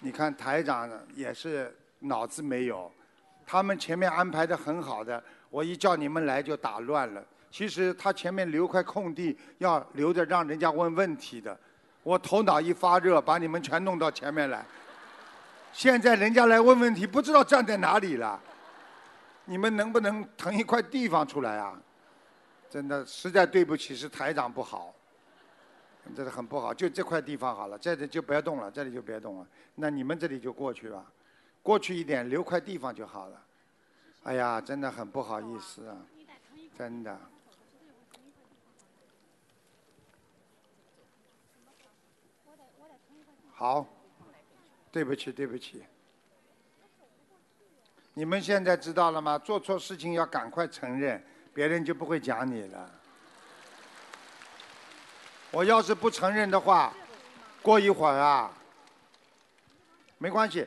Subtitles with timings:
[0.00, 2.90] 你看台长也是脑子没有，
[3.46, 7.22] 他们前面安排的很好的，我一叫你们来就打乱了。
[7.50, 11.58] 其实他前面留块空地，要留着让人家问问题的。
[12.02, 14.64] 我头脑一发热，把你们全弄到前面来。
[15.72, 18.40] 现在人家来问问题，不知道站在哪里了。
[19.44, 21.78] 你们能不能腾一块地方出来啊？
[22.70, 24.94] 真的，实在对不起，是台长不好，
[26.14, 26.74] 真的很不好。
[26.74, 29.46] 就这块地方好了，这里就不要动了，这里就别动了。
[29.74, 31.10] 那你们这里就过去吧，
[31.62, 33.42] 过去一点，留块地方就好了。
[34.24, 35.96] 哎呀，真的很不好意思啊，
[36.76, 37.18] 真的。
[43.52, 43.86] 好，
[44.90, 45.84] 对不起，对不起。
[48.14, 49.38] 你们现在知道了吗？
[49.38, 51.22] 做错事情要赶快承认，
[51.54, 52.99] 别人就不会讲你了。
[55.52, 56.94] 我要是不承认的话，
[57.60, 58.52] 过一会儿啊，
[60.18, 60.66] 没关系，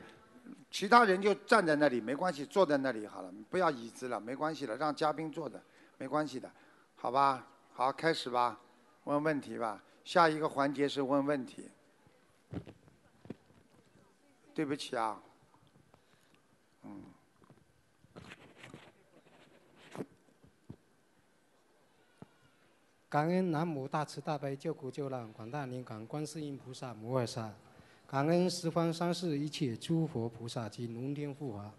[0.70, 5.62] 其他人就站在那里，没关系，坐在那里好了，不要椅子了，没关系了，让嘉宾坐的，
[5.98, 6.52] 没关系的，
[6.96, 7.48] 好吧？
[7.74, 8.60] 好，开始吧，
[9.06, 9.82] 问问题吧。
[10.04, 11.70] 下一个环节是问问题。
[14.54, 15.20] 对不起啊，
[16.84, 17.04] 嗯，
[23.14, 27.54] 感恩南无大慈大悲救苦救难广大灵感观世音菩萨摩诃萨，
[28.08, 31.72] 感恩十方三世一切诸佛菩萨及龙天护法，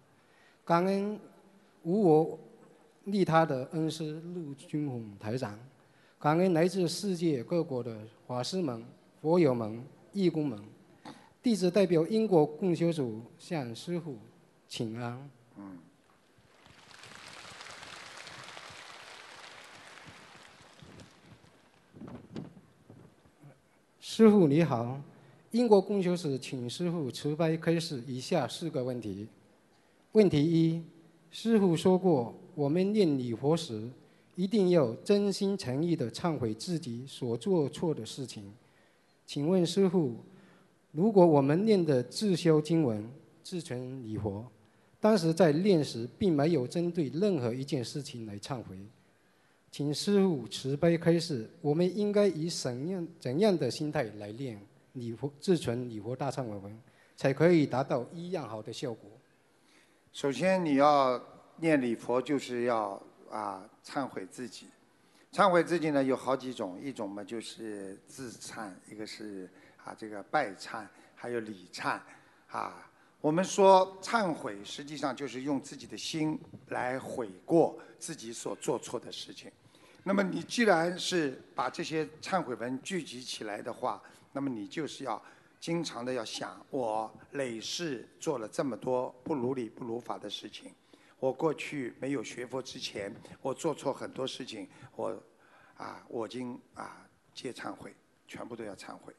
[0.63, 1.19] 感恩
[1.83, 2.39] 无我
[3.03, 5.59] 利他的恩师陆军宏台长，
[6.17, 8.85] 感恩来自世界各国的法师们、
[9.21, 9.83] 佛友们、
[10.13, 10.57] 义工们。
[11.43, 14.15] 弟子代表英国共修组向师傅
[14.69, 15.29] 请安。
[15.57, 15.79] 嗯。
[24.17, 25.01] 师傅你好，
[25.51, 29.27] 英国公修组请师傅慈悲开示以下四个问题。
[30.13, 30.81] 问题一：
[31.29, 33.89] 师傅说过，我们念礼佛时，
[34.35, 38.53] 一定要真心诚意的忏悔自己所做错的事情。
[39.25, 40.15] 请问师傅？
[40.93, 43.05] 如果我们念的自修经文、
[43.43, 44.45] 自存礼佛，
[45.01, 48.77] 当时在念时并没有针对任何一件事情来忏悔，
[49.75, 54.57] 请师父慈悲开示，我们应该以怎样怎样的心态来念
[54.93, 56.79] 礼佛、自存礼佛大忏悔文，
[57.17, 59.11] 才可以达到一样好的效果？
[60.13, 61.21] 首先，你要
[61.57, 62.91] 念礼佛，就是要
[63.29, 64.67] 啊忏悔自己。
[65.33, 69.49] 忏悔自己呢，有好几种，一种嘛就是自忏，一个是。
[69.83, 71.99] 啊，这个拜忏还有礼忏，
[72.47, 79.51] 啊，我们说忏悔实际上就是用自己的心来悔过自己所做错的事情。
[80.07, 83.99] 那么你既然是把这些忏悔文聚集起来的话，
[84.33, 85.19] 那么你就是要
[85.59, 90.71] 经常的要想，我累世做了这么多不如理不如法的事情，
[91.19, 93.11] 我过去没有学佛之前，
[93.41, 95.19] 我做错很多事情，我
[95.75, 97.91] 啊，我今啊皆忏悔，
[98.27, 99.11] 全部都要忏悔。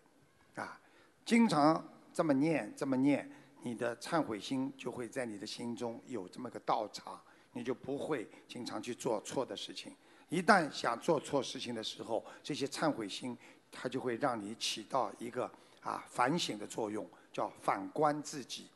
[0.55, 0.81] 啊，
[1.25, 3.29] 经常这么念，这么念，
[3.63, 7.21] 你的忏悔心就会在你的心中有这么个道场，
[7.55, 9.93] 你就不会经常去做错的事情。
[10.29, 13.37] 一旦想做错事情的时候，这些忏悔心，
[13.71, 15.51] 它就会让你起到一个
[15.81, 18.69] 啊反省的作用，叫反观自己。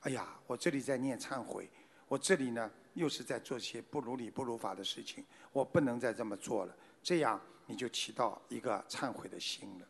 [0.00, 1.68] 哎呀，我这里在念忏悔，
[2.06, 6.76] 我这里呢又是在做些不如理不如法的事情，我不能再这么做了。
[7.02, 9.86] 这样你就起到一个忏悔的心了。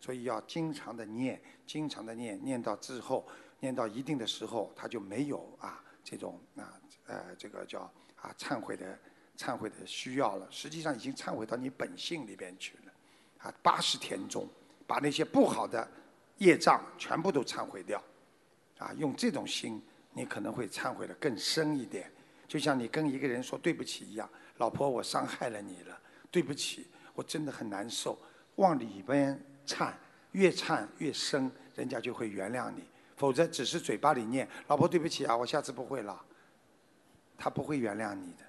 [0.00, 7.80] 所以要经常的念，经常的念，念到之后，念到一定的时候，他就没有啊这种啊呃这个叫
[8.16, 8.98] 啊忏悔的
[9.40, 10.46] 忏悔的需要了。
[10.50, 12.92] 实际上已经忏悔到你本性里边去了，
[13.38, 14.46] 啊八十天中
[14.86, 15.88] 把那些不好的
[16.36, 18.02] 业障全部都忏悔掉，
[18.76, 19.80] 啊用这种心，
[20.12, 22.12] 你可能会忏悔的更深一点。
[22.46, 24.28] 就像你跟一个人说对不起一样，
[24.58, 25.98] 老婆我伤害了你了，
[26.30, 28.18] 对不起，我真的很难受，
[28.56, 29.40] 往里边。
[29.66, 29.92] 忏
[30.32, 32.80] 越忏越深，人家就会原谅你；
[33.16, 36.20] 否则只是嘴巴里念“老婆对不起啊，我下次不会了”，
[37.38, 38.44] 他不会原谅你的。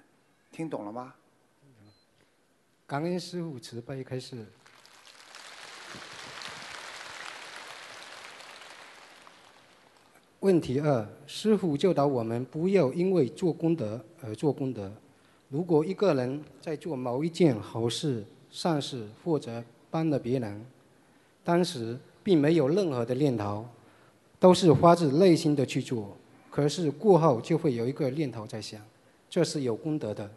[0.52, 1.14] 听懂了吗？
[2.86, 4.44] 感恩师父慈悲开示。
[10.40, 14.92] 问题二：师父教导我们不要因为做功德而做功德。
[15.48, 20.66] 如果一个人在做某一件好事、善事，或者帮了别人，
[21.42, 23.66] 当时并没有任何的念头，
[24.38, 26.14] 都是发自内心的去做。
[26.50, 28.78] 可是过后就会有一个念头在想，
[29.30, 30.30] 这是有功德的。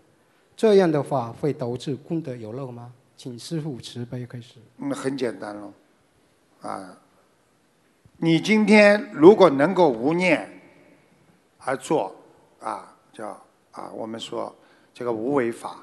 [0.55, 2.91] 这样的话会导致功德有漏吗？
[3.17, 4.55] 请师父慈悲开始。
[4.77, 5.71] 嗯，很简单喽，
[6.61, 6.97] 啊，
[8.17, 10.61] 你今天如果能够无念
[11.59, 12.13] 而做，
[12.59, 13.41] 啊，叫
[13.71, 14.53] 啊，我们说
[14.93, 15.77] 这个无为法，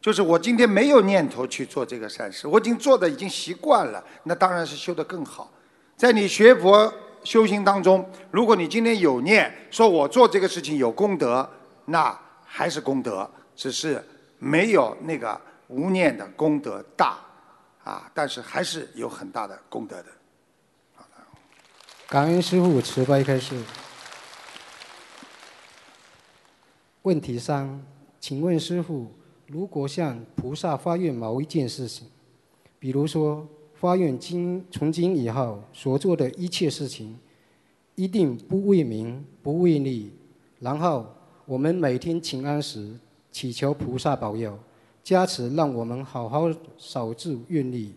[0.00, 5.50] 就是我今天没有念头去做这个善事，我已经做的已经习惯了，那当然是修得更好。
[5.96, 6.92] 在你学佛
[7.22, 11.48] 修行当中，如果你今天有念，说我做这个事情有功德，
[11.86, 14.02] 那还是功德，只是
[14.38, 17.18] 没有那个无念的功德大，
[17.84, 20.06] 啊，但是还是有很大的功德的。
[22.08, 23.62] 感恩师父慈悲开示。
[27.02, 27.82] 问题三，
[28.18, 29.12] 请问师父，
[29.46, 32.08] 如果向菩萨发愿某一件事情，
[32.78, 37.18] 比如说发愿今从今以后所做的一切事情，
[37.94, 40.12] 一定不为名不为利，
[40.58, 41.06] 然后
[41.46, 42.98] 我们每天请安时
[43.30, 44.58] 祈求菩萨保佑
[45.02, 47.94] 加持，让我们好好守住愿力，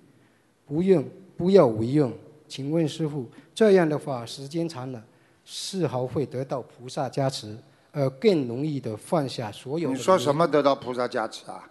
[0.65, 1.03] 不用
[1.35, 2.13] 不要违用。
[2.47, 5.03] 请问师傅，这样的话时间长了，
[5.44, 7.57] 是否会得到菩萨加持，
[7.91, 9.91] 而更容易的放下所有？
[9.91, 11.69] 你说什么得到菩萨加持啊？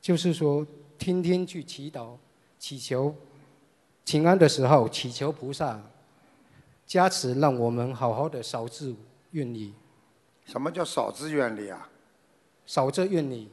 [0.00, 0.66] 就是说，
[0.98, 2.16] 天天去祈祷、
[2.58, 3.14] 祈求
[4.04, 5.80] 请安的时候，祈求菩萨
[6.86, 8.94] 加持，让我们好好的守住
[9.32, 9.74] 愿力。
[10.46, 11.88] 什么叫守志愿力啊？
[12.66, 13.50] 守则愿力。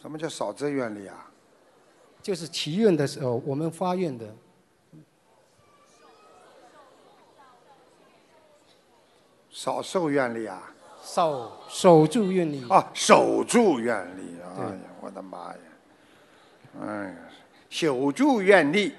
[0.00, 1.30] 什么叫守则愿力啊？
[2.22, 4.26] 就是祈愿的时候，我们发愿的。
[9.50, 10.72] 少受愿力啊！
[11.02, 12.90] 守守住愿力啊！
[12.94, 14.36] 守住愿力！
[14.56, 15.58] 哎呀，我的妈呀！
[16.80, 17.16] 哎呀，
[17.68, 18.94] 守住愿力，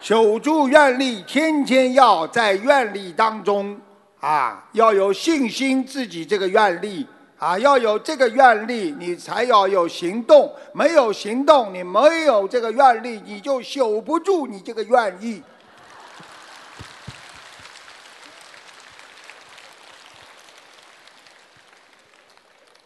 [0.00, 3.80] 守住愿力，天天要在愿力当中
[4.20, 7.06] 啊，要有信心，自己这个愿力
[7.40, 10.54] 啊，要有这个愿力，你才要有行动。
[10.74, 15.42] 没有行动，你没有这个愿力，你就守不住你这个愿意。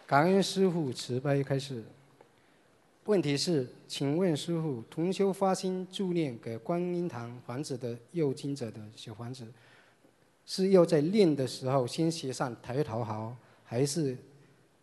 [0.06, 1.82] 感恩师父慈悲开始。
[3.06, 9.44] 问题是，请问师父，同修发心助念给观音堂房子的右经者的小房子，
[10.46, 13.34] 是要在念的时候先写上抬头好，
[13.64, 14.16] 还是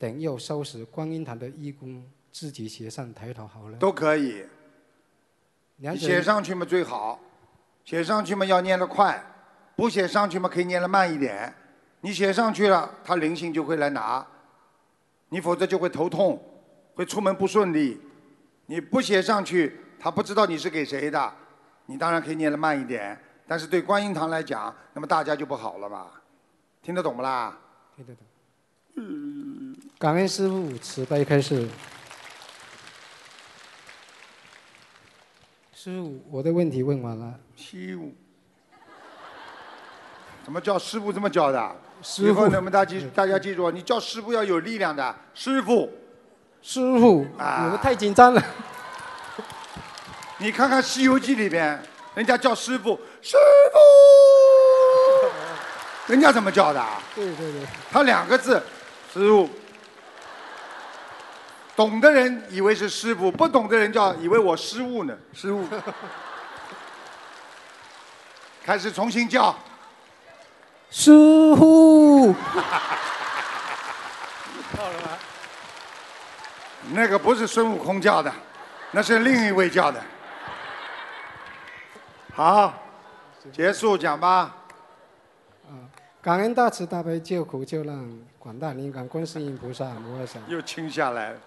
[0.01, 3.77] 等要收拾观音堂的义工自己写上抬头好了？
[3.77, 4.43] 都可以。
[5.95, 7.19] 写上去嘛最好，
[7.85, 9.23] 写上去嘛要念得快，
[9.75, 11.53] 不写上去嘛可以念得慢一点。
[11.99, 14.25] 你写上去了，他灵性就会来拿。
[15.29, 16.43] 你否则就会头痛，
[16.95, 18.01] 会出门不顺利。
[18.65, 21.31] 你不写上去，他不知道你是给谁的。
[21.85, 23.15] 你当然可以念得慢一点，
[23.45, 26.07] 但是对观音堂来讲，那么大家就不好了嘛。
[26.81, 27.55] 听得懂不啦？
[27.95, 28.25] 听得懂。
[28.95, 29.77] 嗯。
[30.01, 31.67] 感恩师父慈悲开示。
[35.75, 37.35] 师傅，我的问题问完了。
[37.55, 38.11] 师傅。
[40.43, 41.75] 怎么叫师傅这么叫的？
[42.17, 45.87] 以后你们大记大家记住，你叫师傅要有力量的，师傅，
[46.63, 48.43] 师傅，啊我太紧张了。
[50.39, 51.79] 你看看《西游记》里边，
[52.15, 53.37] 人家叫师傅，师
[53.71, 53.77] 傅，
[56.11, 56.83] 人家怎么叫的？
[57.13, 57.67] 对对对。
[57.91, 58.59] 他两个字，
[59.13, 59.47] 师傅。
[61.75, 65.65] 懂的人以为是师傅，不懂的人叫以为我失误呢，失误。
[68.63, 69.55] 开始重新叫。
[70.89, 71.11] 师
[71.55, 72.35] 傅，
[74.75, 75.17] 到了吗？
[76.91, 78.31] 那个不是孙悟空叫的，
[78.91, 80.03] 那是另一位叫的。
[82.33, 82.73] 好，
[83.53, 84.53] 结束讲吧。
[85.69, 85.89] 嗯，
[86.21, 90.39] 感恩大慈大悲救苦救难广大灵感观世音菩萨摩诃萨。
[90.47, 91.39] 又清下来了。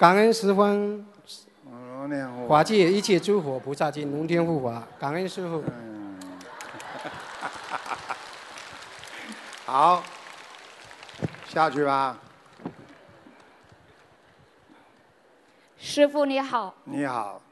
[0.00, 1.04] 感恩十方
[2.48, 5.62] 法界一切诸佛菩萨及龙天护法，感恩师傅。
[9.66, 10.02] 好，
[11.46, 12.18] 下去吧。
[15.76, 16.74] 师傅你好。
[16.84, 17.42] 你好。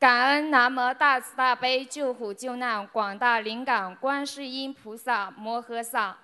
[0.00, 6.16] 感恩南无大慈大悲救苦救难广大灵感观世音菩萨摩诃萨，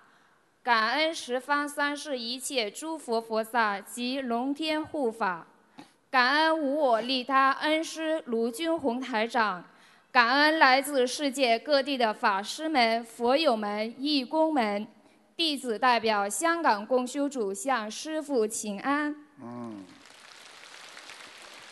[0.63, 5.45] 感恩十方三世一切诸佛菩萨及龙天护法，
[6.09, 9.65] 感恩无我利他恩师卢军宏台长。
[10.13, 14.87] 感恩来自世界各地的法师们、佛友们、义工们，
[15.37, 19.17] 弟子代表香港共修组向师父请安。
[19.43, 19.83] 嗯。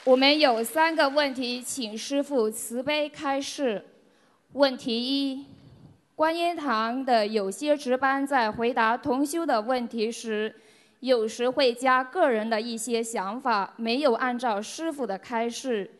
[0.03, 3.87] 我们有三个问题，请师父慈悲开示。
[4.55, 5.47] 问题一：
[6.21, 10.55] 观音堂的有些值班在回答同修的问题时，
[10.99, 15.91] 有时会加个人的一些想法，没有按照师傅的开示。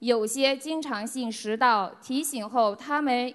[0.00, 3.32] 有些经常性迟到，提醒后他们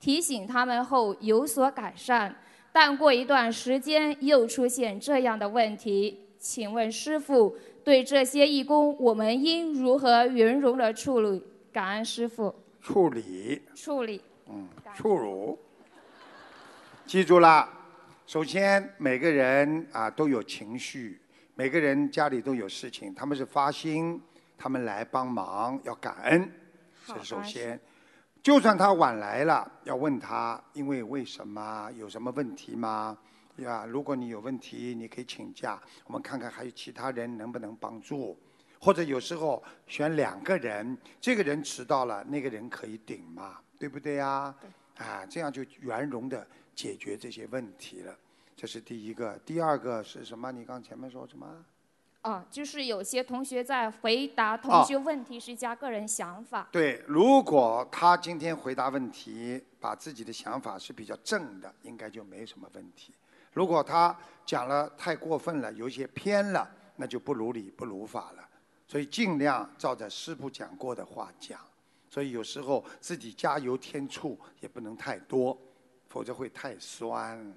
[0.00, 2.34] 提醒他们后有所改善，
[2.72, 6.20] 但过一段时间又出现这样的问题。
[6.38, 11.42] 请问师傅，对这些义工，我们应如何圆融的处理？
[11.70, 12.54] 感恩师傅。
[12.80, 14.22] 处理，处理。
[14.48, 15.58] 嗯，处辱。
[17.06, 17.68] 记住了，
[18.26, 21.20] 首先每个人啊都有情绪，
[21.54, 24.20] 每个人家里都有事情，他们是发心，
[24.56, 26.50] 他们来帮忙，要感恩，
[27.06, 27.78] 这是首先。
[28.42, 31.90] 就算他晚来了，要问他，因为为什么？
[31.96, 33.16] 有什么问题吗？
[33.56, 38.38] 呀，如果你有问题，你可以请假，我们看看还有其他人能不能帮助，
[38.80, 44.54] 或者有时候选两个人，这个人迟到了，那个人可以顶嘛，对不对呀？
[44.98, 48.16] 啊，这样就圆融的解决这些问题了。
[48.56, 50.52] 这是第一个，第二个是什么？
[50.52, 51.64] 你刚前面说什么？
[52.20, 56.68] 啊，就是有些同学在回答同学问题时加个人想法。
[56.70, 63.12] 对，如果他今天回答问题，把自己的想法是比较正的，应该就没什么问题。
[63.52, 68.48] 如果他讲了太过分了，有一些偏了，那就不如理不如法了。
[68.86, 71.58] 所以尽量照着师傅讲过的话讲。
[72.08, 75.58] 所以有时候自己加油添醋也不能太多，
[76.12, 77.54] 否则会太酸。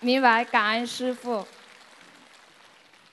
[0.00, 1.42] 明白，感恩师傅。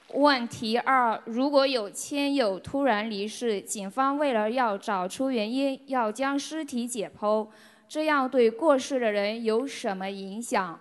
[0.10, 7.48] 问题二：如果有亲友突然离世，警方为了要找出原因，要将尸体解剖，
[7.88, 10.78] 这样对过世的人有什么影响？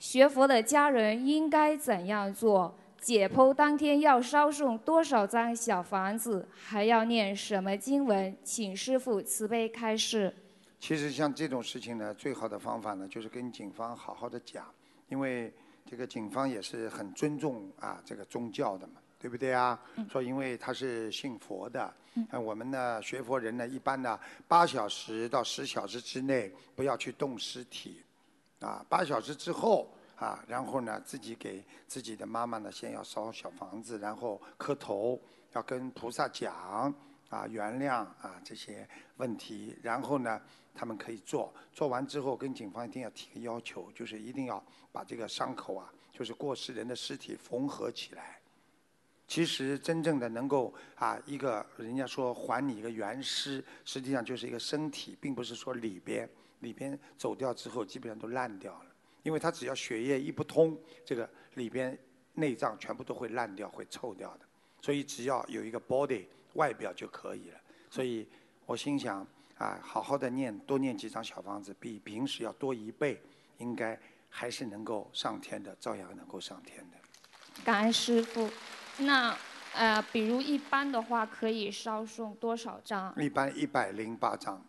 [0.00, 2.76] 学佛的家人应该怎样做？
[3.00, 6.48] 解剖当天要烧送多少张小房子？
[6.52, 8.36] 还要念什么经文？
[8.42, 10.34] 请师傅慈悲开示。
[10.78, 14.66] 其实像这种事情呢，最好的方法呢，就是跟警方好好的讲，
[15.08, 15.52] 因为
[15.84, 19.80] 这个警方也是很尊重啊这个宗教的嘛，对不对啊？
[20.10, 21.82] 说因为他是信佛的，
[22.30, 28.02] 啊我们呢学佛人呢，一般呢八小时到十小时之内不要去动尸体。
[28.60, 35.20] 啊，八小时之后啊，然后呢，自己给自己的妈妈呢，先要烧小房子，然后磕头，
[35.52, 36.54] 要跟菩萨讲
[37.28, 40.40] 啊，原谅啊这些问题，然后呢，
[40.76, 48.38] 他们可以做，做完之后跟警方一定要提个要求，就是一定要把这个伤口啊，就是过世人的尸体缝合起来。
[49.26, 56.28] 其实真正的能够啊，一个人家说还你一个原尸，实际上就是一个身体，并不是说里边。
[56.60, 58.86] 里边走掉之后，基本上都烂掉了，
[59.22, 61.96] 因为它只要血液一不通，这个里边
[62.32, 64.40] 内脏全部都会烂掉、会臭掉的。
[64.80, 67.60] 所以只要有一个 body 外表就可以了。
[67.90, 68.26] 所以
[68.64, 69.24] 我心想
[69.58, 73.20] 啊，好好的念，多念几张小房子，比平时要多一倍，
[73.58, 73.98] 应该
[74.28, 76.96] 还是能够上天的，照样能够上天的。
[77.64, 78.50] 感恩师傅。
[78.98, 79.36] 那
[79.74, 83.14] 呃，比如一般的话，可以烧送多少张？
[83.16, 84.62] 一般一百零八张。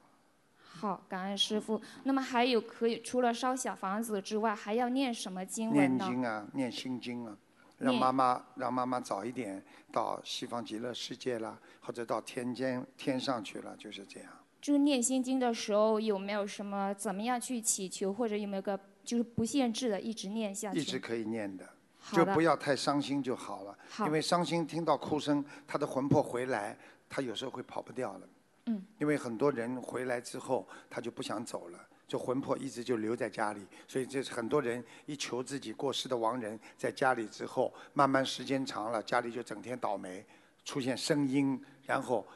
[0.57, 1.81] 好，感恩师傅。
[2.03, 6.05] 那么还有可以除了烧小房子之外，还要念什么经文呢？
[6.05, 7.37] 念经啊，念心经啊，
[7.77, 14.31] 让妈妈让妈妈早一点到西方极乐世界啦，或者到天间天上去了，就是这样。
[14.61, 20.79] 就念心经的时候，有没有什么怎么样去祈求，或者有没有个就是不限制的一直念下去？
[20.79, 21.67] 一直可以念的，
[22.11, 23.77] 就不要太伤心就好了。
[23.89, 24.05] 好。
[24.05, 26.77] 因为伤心听到哭声，他的魂魄回来，
[27.09, 28.29] 他有时候会跑不掉了。
[28.65, 40.25] 嗯，因为很多人回来之后，他就不想走了，就魂魄一直就留在家里，所以这是很多人一求自己过世的亡人在家里之后，慢慢时间长了，家里就整天倒霉，
[40.65, 42.27] 出现声音，然后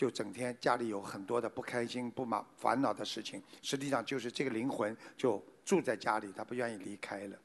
[0.00, 7.36] 就整天家里有很多的不开心、不满、烦恼的事情，实际上就是这个灵魂就住在家里，他不愿意离开了，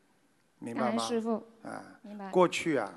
[0.60, 1.04] 明白吗？
[1.04, 2.32] 师傅，啊，明白。
[2.32, 2.94] 过去啊，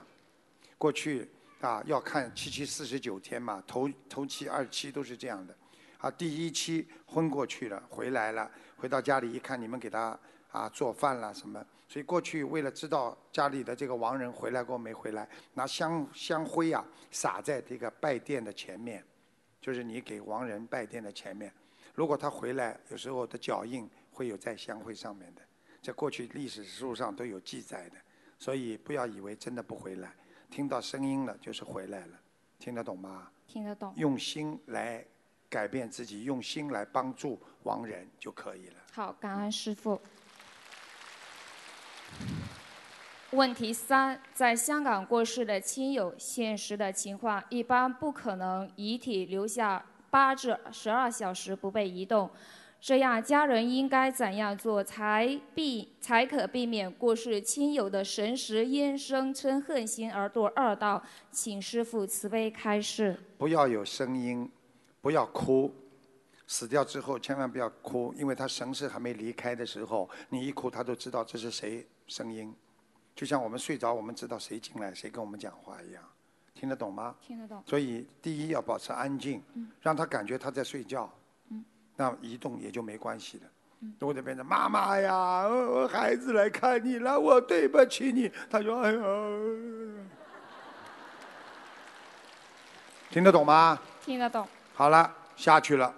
[0.78, 1.28] 过去。
[1.60, 5.52] 啊，要看七七四十九天嘛，头头七、二七都是这样的。
[5.98, 10.16] 啊，第一期昏过去了，回来了，回到家里一看，你们给他
[10.52, 11.60] 啊做饭了什么？
[11.88, 19.04] 所以过去为了知道家里的这个亡人回来过没回来，拿香香灰啊撒在这个拜殿的前面，
[19.60, 21.52] 就是你给亡人拜殿的前面。
[21.94, 25.42] 如果他回来，有时候的脚印会有在香灰上面的，
[25.82, 27.96] 在过去历史书上都有记载的，
[28.38, 30.14] 所以不要以为真的不回来。
[30.50, 32.20] 听到声音了，就是回来了，
[32.58, 33.30] 听得懂吗？
[33.46, 33.92] 听得懂。
[33.96, 35.04] 用心来
[35.48, 38.76] 改变自己，用心来帮助亡人就可以了。
[38.92, 40.00] 好，感恩师傅。
[43.32, 52.30] 问题三：在香港过世的亲友，现实的情况一般不可能遗体留下八至十二小时不被移动。
[52.80, 61.02] 这样家人应该怎样做才避才可避免过世亲友的神识因生嗔恨心而堕二道？
[61.30, 63.14] 请师父慈悲开示。
[63.36, 64.50] 不要有声音，
[65.02, 65.70] 不要哭。
[66.46, 72.54] 死掉之后千万不要哭，因为他神识还没离开的时候，你一哭他都知道这是谁声音。
[73.18, 76.00] 就像我们睡着，我们知道谁进来，谁跟我们讲话一样，
[76.54, 77.16] 听得懂吗？
[77.20, 77.60] 听得懂。
[77.66, 79.42] 所以第一要保持安静，
[79.80, 81.12] 让他感觉他在睡觉，
[81.96, 83.44] 那移动也就没关系了。
[83.98, 85.12] 如果就变成妈妈呀，
[85.48, 89.00] 呃孩子来看你了，我对不起你，他说哎呀，
[93.10, 93.80] 听得懂吗？
[94.00, 94.46] 听得懂。
[94.74, 95.92] 好了，下去了。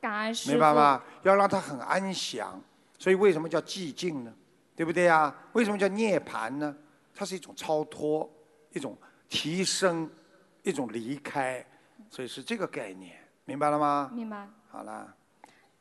[0.00, 0.34] 感恩。
[0.48, 1.00] 明白吗？
[1.22, 2.60] 要让他很安详，
[2.98, 4.34] 所以为什么叫寂静呢？
[4.76, 5.34] 对不对呀？
[5.54, 6.76] 为什么叫涅槃呢？
[7.14, 8.30] 它是一种超脱，
[8.72, 8.96] 一种
[9.28, 10.08] 提升，
[10.62, 11.64] 一种离开，
[12.10, 13.16] 所以是这个概念，
[13.46, 14.10] 明白了吗？
[14.12, 14.46] 明白。
[14.70, 15.14] 好了，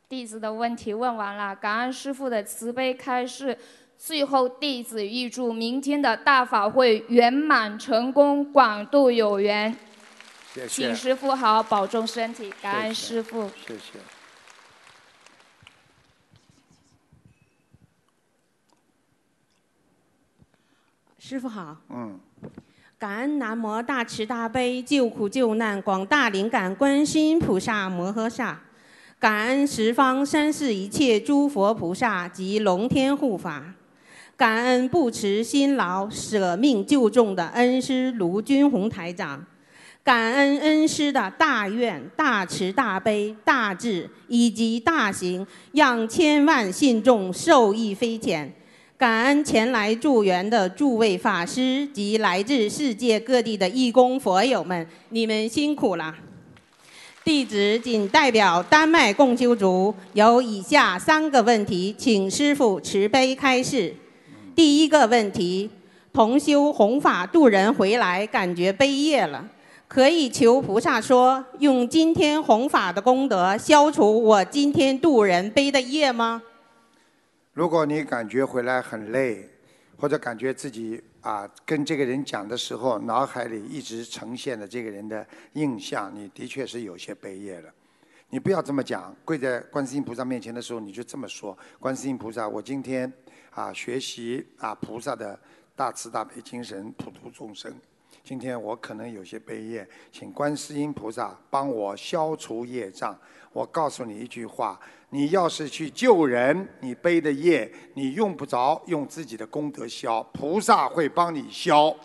[0.08, 3.58] 弟子的问题问完了，感恩师父的慈悲开示。
[3.98, 9.74] 最后，弟子预祝明天的大法会圆满成功，广度有缘。
[10.54, 10.68] 谢谢。
[10.68, 13.50] 请师父好好保重身体，感恩师父。
[13.68, 14.00] 谢谢。
[21.28, 21.76] 师傅好。
[21.90, 22.20] 嗯。
[23.00, 28.62] 感恩南无大慈大悲救苦救难广大灵感观世音菩萨摩诃萨，
[29.18, 33.74] 感恩十方三世一切诸佛菩萨及龙天护法，
[34.38, 39.44] 感恩不辞辛劳舍命救众的恩师卢军宏台长，
[40.04, 48.54] 感恩恩师的大愿大慈大悲大智以及大行，让千万信众受益匪浅。
[48.98, 56.16] 感恩前来助缘的诸位法师及来自世界各地的义工佛友们，你们辛苦了。
[57.22, 63.94] 弟子仅代表丹麦共修族，有以下三个问题，请师父慈悲开示。
[64.56, 65.70] 第一个问题：
[66.14, 69.46] 同修弘法度人回来，感觉悲业了，
[69.90, 76.42] 可以求菩萨说，用今天弘法的功德消除我今天度人背的业吗？
[77.56, 79.50] 如果你感觉回来很累，
[79.98, 87.74] 或者感觉自己啊跟这个人讲的时候，脑海里一直呈现的这个人的印象，你的确是有些悲业了。
[88.28, 93.10] 你不要这么讲，跪在观世音菩萨面前的时候，你就这么说：观世音菩萨，我今天
[93.52, 95.40] 啊学习啊菩萨的
[95.78, 97.74] 大慈大悲精神，普度众生。
[98.22, 103.18] 今天我可能有些悲业，请观世音菩萨帮我消除业障。
[103.54, 104.78] 我告诉你一句话。
[105.16, 111.96] 你要是去救人，你背的业你用不着用自己的功德消，菩萨会帮你消。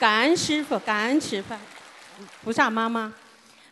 [0.00, 1.60] 感恩师傅，感恩吃饭，
[2.42, 3.14] 菩萨妈妈。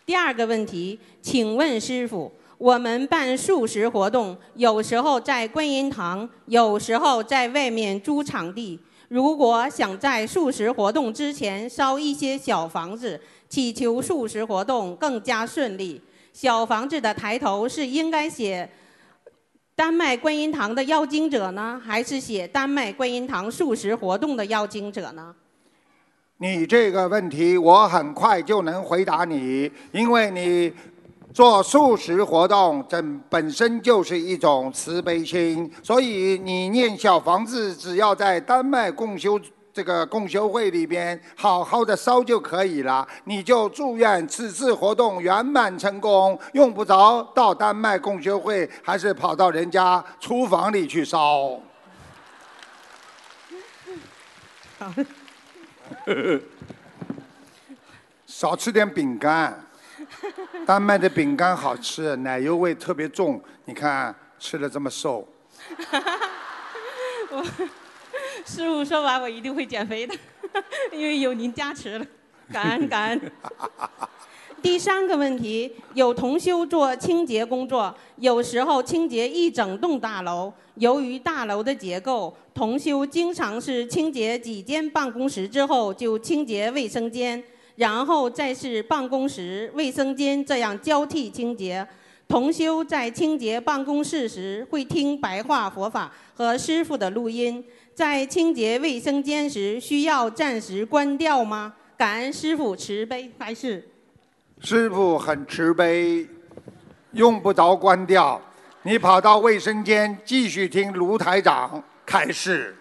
[0.06, 8.78] 第二个问题，请问师傅，我们办素食活动，有时候在观音堂，有时候在外面租场地。
[9.08, 16.00] 如果想在素食活动之前烧一些小房子，祈求素食活动更加顺利。
[16.32, 18.68] 小房子的抬头是应该写
[19.74, 25.34] 丹麦观音堂的邀请者呢，还是写丹麦观音堂素食活动的邀请者呢？
[26.38, 30.72] 你这个问题我很快就能回答你，因为你
[31.34, 39.38] 做素食活动，这本身就是一种慈悲心，所以你念小房子，只要在丹麦共修。
[39.72, 51.60] 这个共修会里边好好的烧就可以了，你就祝愿此次活动圆满成功，用不着到丹麦共修会，还是跑到人家厨房里去烧。
[58.26, 59.64] 少吃点饼干，
[60.66, 65.28] 丹麦的饼干好吃，奶油味特别重，你看吃的这么瘦。
[67.30, 67.44] 我。
[68.46, 70.14] 师傅说完，我一定会减肥的，
[70.92, 72.06] 因为有您加持了，
[72.52, 73.20] 感恩感恩。
[74.62, 87.42] 第三个问题，有同修做清洁工作，有时候清洁一整栋大楼，由于大楼的结构，同修经常是清洁几间办公室之后就清洁卫生间，
[87.76, 91.86] 然后再是办公室、卫生间这样交替清洁。
[92.28, 97.64] 同修在清洁办公室时会听白话佛法和师傅的录音。
[98.00, 101.74] 在清洁卫生间时，需要暂时关掉吗？
[101.98, 103.86] 感恩师傅慈悲开示。
[104.62, 106.26] 师傅很慈悲，
[107.12, 108.40] 用不着关掉。
[108.84, 112.74] 你跑到卫生间继续听卢台长开示。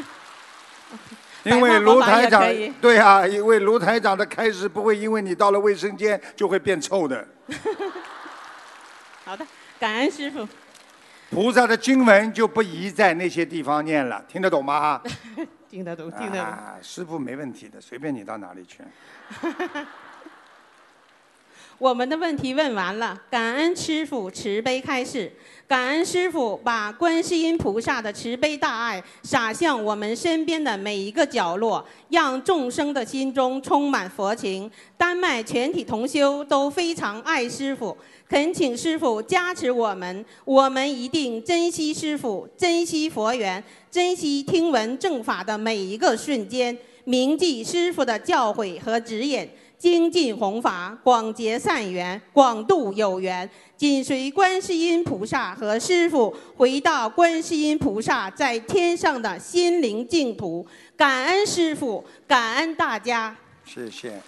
[1.44, 2.42] 因为卢台长
[2.82, 7.26] 对啊，因为卢台长的开示不会因为你到了卫生间就会变臭的。
[9.24, 9.46] 好的，
[9.80, 10.46] 感恩师傅。
[11.30, 15.02] 菩萨的经文就不宜在那些地方念了，听得懂吗？
[15.68, 16.40] 听得懂，听得懂。
[16.40, 18.78] 啊，师傅没问题的，随便你到哪里去。
[21.78, 25.30] 我们的问题问完了，感恩师傅慈悲开示，
[25.68, 34.70] 感恩师傅把观世音菩萨的慈悲大爱洒向我们身边的每一个角落，让众生的心中充满佛情。
[34.96, 37.94] 丹麦全体同修都非常爱师傅，
[38.28, 49.48] 恳请师傅加持我们，我们一定珍惜师傅，珍惜佛缘，珍惜听闻正法的每一个瞬间，铭记师傅的教诲和指引。
[49.78, 60.66] 精进弘法，广结善缘，广度有缘，紧随观世音菩萨和师父回到观世音菩萨在天上的心灵净土。
[60.96, 63.36] 感恩师父，感恩大家。
[63.66, 64.18] 谢谢。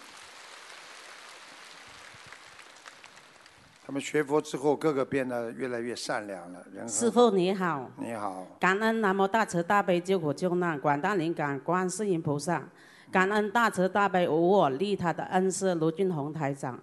[3.88, 6.62] 他们学佛之后，个个变得越来越善良了。
[6.86, 12.62] 师傅你好，你好，感恩南无大慈大悲救苦救难广大灵感观世音菩萨，
[13.10, 16.78] 感恩大慈大悲无我利他的恩师卢俊宏台长，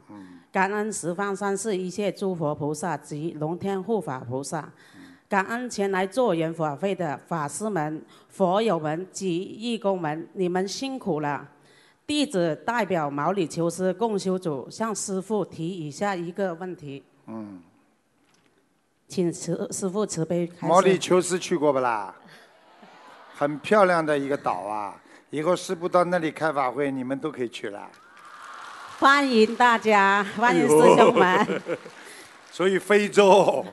[0.52, 4.68] 感恩十方三世一切诸佛菩萨及龙天护法菩萨，
[5.30, 11.48] 感恩前来做缘法会的法师们、佛友们及义工们，你们辛苦了。
[12.08, 17.62] 弟子代表毛里求斯共修组向师父提以下一个问题，嗯，
[19.08, 20.68] 请慈师父慈悲开。
[20.68, 22.13] 毛里求斯去过不啦？
[23.34, 25.02] 很漂亮的一个岛啊！
[25.32, 27.89] 以后师傅到那里开法会，你们都可以去了。
[29.00, 31.62] 欢迎大家，欢迎师兄们。
[32.52, 33.65] 所以非洲，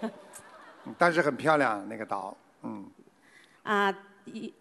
[0.99, 2.85] 但是很漂亮那个岛，嗯，
[3.63, 4.53] 啊，一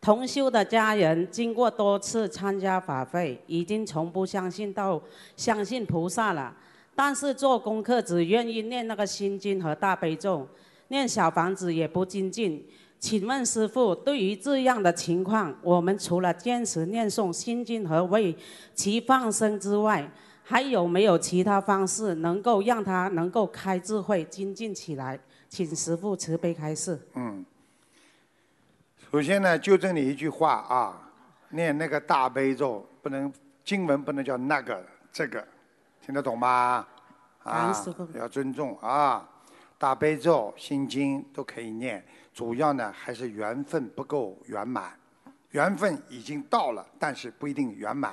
[0.00, 5.00] 同修的家人经过多次参加法会，已经从不相信到
[5.36, 6.54] 相信菩萨了，
[6.94, 10.46] 但是做功课只愿意念那个心经和大悲咒，
[10.88, 12.64] 念小房子也不精进。
[13.00, 18.36] 请问师傅，对于这样的情况，我们除了坚持念诵心经和为
[18.74, 20.10] 其放生之外，
[20.42, 25.18] 还有没有其他方式能够让他能够开智慧、精进起来？
[25.48, 26.98] 请师傅慈悲开示。
[27.14, 27.44] 嗯，
[29.10, 31.10] 首先呢，纠正你一句话啊，
[31.48, 33.32] 念那个大悲咒不能
[33.64, 35.42] 经文不能叫那个这个，
[36.02, 36.86] 听得懂吗？
[37.42, 37.72] 啊
[38.14, 39.26] 要尊重啊。
[39.78, 44.92] 大悲咒、心经都可以念，主要呢还是缘分不够圆满，
[45.52, 48.12] 缘分已经到了，但是不一定圆满，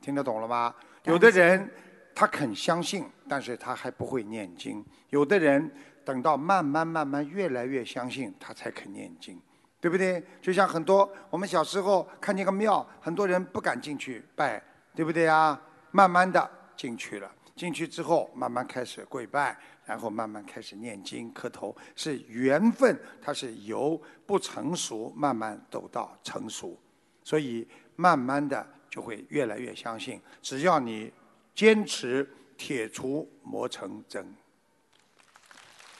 [0.00, 0.74] 听得懂了吗？
[1.04, 1.70] 有的人
[2.16, 5.70] 他肯相信，但是他还不会念经；有的人
[6.04, 9.38] 等到慢慢慢慢越来越相信，他才肯念经，
[9.82, 10.24] 对不对？
[10.40, 14.62] 就像很多我们小时候看见个庙，很多人不敢进去拜，
[14.94, 15.60] 对不对啊？
[15.90, 26.78] 慢慢的进去了，进去之后慢慢开始跪拜，然后慢慢开始念经磕头，是缘分，它是由不成熟慢慢走到成熟，
[27.24, 27.66] 所以
[27.96, 31.12] 慢慢的就会越来越相信，只要你
[31.56, 32.24] 坚持，
[32.56, 34.24] 铁杵磨成针。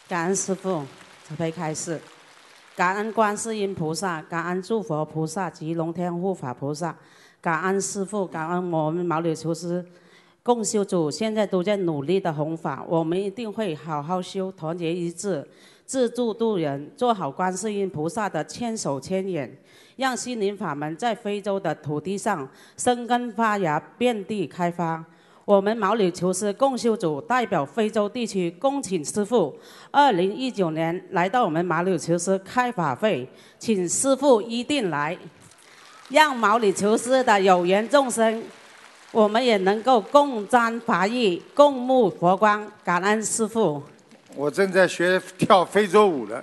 [0.06, 0.86] 感恩师父
[1.24, 2.00] 慈悲开示，
[2.74, 6.96] 感恩观世音菩萨，感恩诸佛菩萨及龙天护法菩萨，
[7.38, 9.84] 感恩师父，感恩我们毛里求斯
[10.42, 15.46] 共修组现在都在努力的弘法，我们一定会好好修，团结一致，
[15.84, 19.54] 自助度人，做好观世音菩萨的千手千眼，
[19.96, 25.04] 让心灵法门在非洲的土地上生根发芽，遍地开花。
[25.44, 29.58] 我们毛里求斯共修组代表非洲地区恭请师傅，
[29.90, 33.28] 二零一九年来到我们毛里求斯开法会，
[33.58, 35.18] 请师傅一定来，
[36.10, 38.42] 让毛里求斯的有缘众生，
[39.10, 42.70] 我们也能够共沾法益，共沐佛光。
[42.84, 43.82] 感恩师傅。
[44.36, 46.42] 我正在学跳非洲舞呢。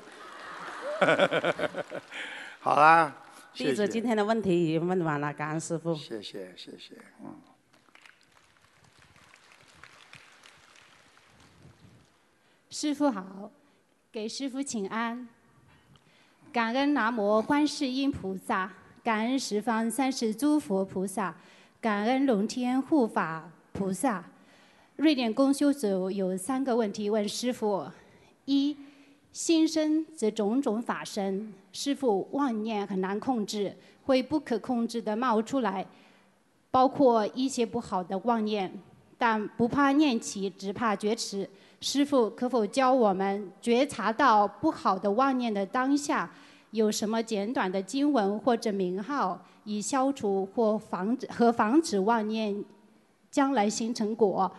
[2.60, 3.16] 好啦，
[3.54, 5.96] 弟子今天的问题已经问完了，感恩师傅。
[5.96, 7.34] 谢谢谢谢，嗯。
[12.82, 13.52] 师傅好，
[14.10, 15.28] 给师傅请安。
[16.50, 18.72] 感恩南无观世音菩萨，
[19.04, 21.36] 感恩十方三世诸佛菩萨，
[21.82, 24.24] 感恩龙天护法菩萨。
[24.96, 27.86] 瑞典公修组有三个问题问师傅：
[28.46, 28.78] 一，
[29.34, 35.86] 心生则种种法生，师傅妄念很难控制，会不可控制的冒出来，
[36.72, 38.72] 包括一些不好的妄念，
[39.20, 41.48] 但不怕念起，只怕觉迟。
[41.82, 46.32] 师傅可否教我们觉察到不好的妄念的当下，
[46.72, 52.64] 有什么简短的经文或者名号，以消除或防止和防止妄念
[53.30, 54.50] 将来形成果？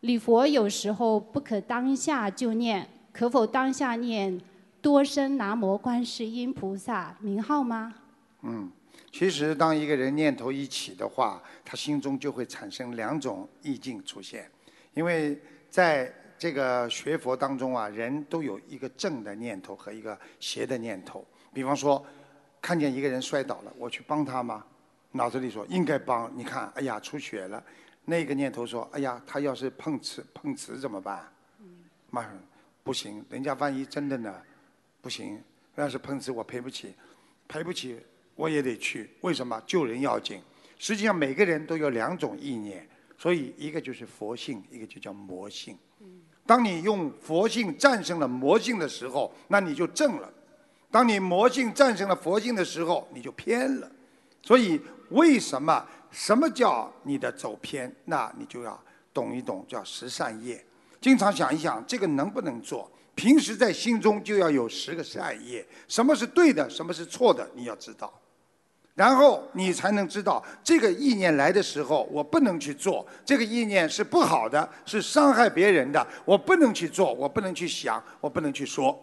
[0.00, 4.38] 礼佛有时候不可当下就念，可否当下念
[4.82, 7.94] 多生南无观世音菩萨名号吗？
[8.42, 8.70] 嗯，
[9.18, 14.46] 其实当一个人念头一起的话，他心中就会产生两种意境出现，
[14.92, 21.26] 因为在这个学佛当中啊，人都有一个正的念头和一个邪的念头。
[21.50, 22.04] 比方说，
[22.60, 24.62] 看见一个人摔倒了，我去帮他吗？
[25.12, 26.30] 脑子里说应该帮。
[26.36, 27.64] 你看，哎呀，出血了。
[28.04, 31.26] 那个念头说，哎呀，他要是碰瓷碰瓷怎么办？
[32.10, 32.38] 马上
[32.84, 34.42] 不行，人家万一真的呢？
[35.00, 35.42] 不行，
[35.76, 36.92] 要是碰瓷我赔不起，
[37.48, 37.98] 赔不起
[38.36, 39.10] 我也得去。
[39.22, 39.60] 为什么？
[39.66, 40.40] 救人要紧。
[40.78, 42.86] 实际上每个人都有两种意念，
[43.18, 45.76] 所以一个就是佛性，一个就叫魔性。
[46.46, 50.28] 当你用佛性战胜了魔性的时候，那你就正了；
[50.90, 53.90] 当你魔性战胜了佛性的时候，你就偏了。
[54.42, 57.92] 所以，为什么什么叫你的走偏？
[58.04, 58.80] 那你就要
[59.12, 60.64] 懂一懂，叫十善业。
[61.00, 62.88] 经常想一想，这个能不能做？
[63.14, 68.12] 平时在心中就要有十个善业，什么是对的，什么是错的，你要知道。
[68.96, 73.06] 然后你才能知道，这个意念来的时候，我不能去做。
[73.26, 78.98] 这个意念是不好的，是伤害别人的，我不能去做，我不能去想，我不能去说。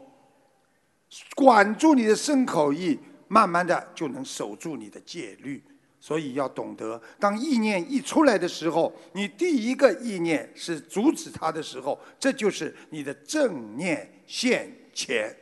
[1.35, 5.63] 管住你的身口意，慢慢的就能守住你的戒律。
[5.99, 15.33] 所以要懂得，当意念一出来的时候，你第一个意念是阻止它的时候，这就是你的正念现前。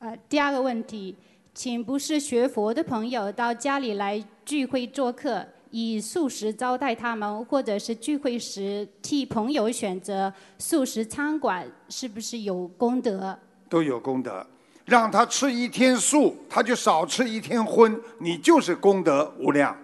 [0.00, 1.12] 呃，第二个问题，
[1.52, 13.36] 请不是学佛的朋友到家里来聚会做客，以素食招待他们，或者是聚会时替朋友选择素食餐馆，是不是有功德？
[13.68, 14.46] 都有功德，
[14.84, 19.76] 让他吃一天素，他就少吃一天荤，你就是功德无量。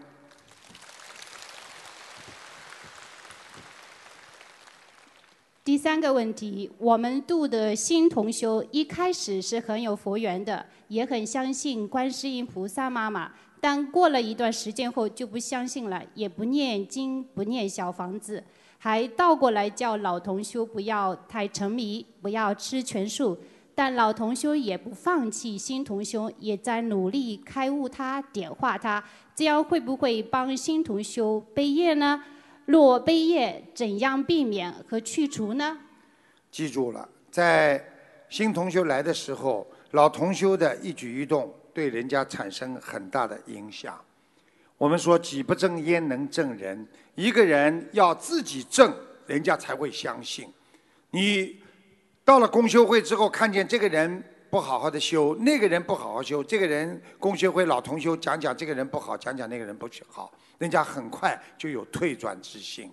[5.65, 18.45] 第三个问题，我们度的新同修一开始是很有佛缘的，也很相信观世音菩萨妈妈，但过了一段时间后就不相信了，也不念经，不念小房子，
[18.77, 23.39] 还倒过来叫老同修不要太沉迷，不要吃全素。
[23.75, 29.03] 但老同修也不放弃新同修，也在努力开悟他、点化他，
[29.35, 32.23] 这样会不会帮新同修背业呢？
[32.67, 35.79] 落悲业，怎样避免和去除呢？
[36.51, 37.85] 记住了，在
[38.29, 44.01] 新同修来的时候，老同修的一举一动对人家产生很大的影响。
[44.79, 46.87] 我们说己不正焉能正人？
[47.15, 48.93] 一个人要自己正，
[49.27, 50.49] 人家才会相信。
[51.11, 51.57] 你
[52.25, 54.23] 到了公修会之后，看见这个人
[54.55, 60.33] 不好好的修，那个人不好好修，这个人公学会老同修讲讲这个人不好，讲讲那个人不好。
[60.59, 62.89] 人家很快就有退转之心。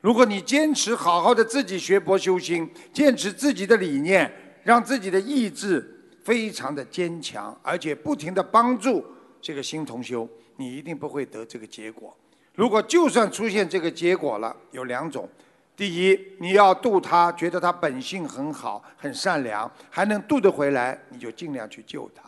[0.00, 5.84] 如果你坚持好好的自己学佛修心，坚持自己的理念，让自己的意志
[6.22, 9.04] 非常的坚强，而且不停的帮助
[9.40, 12.16] 这个新同修，你一定不会得这个结果。
[12.54, 15.28] 如果就算出现这个结果了，有两种：
[15.74, 22.22] 第一，你要度他，觉得他本性很好、很善良，还能度得回来，你就尽量去救他；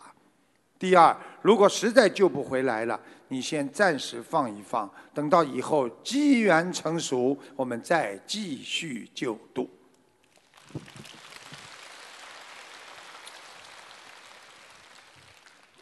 [0.79, 9.69] 第二，如果实在救不回来了，你先暂时放一放，等到以后机缘成熟，我们再继续救度。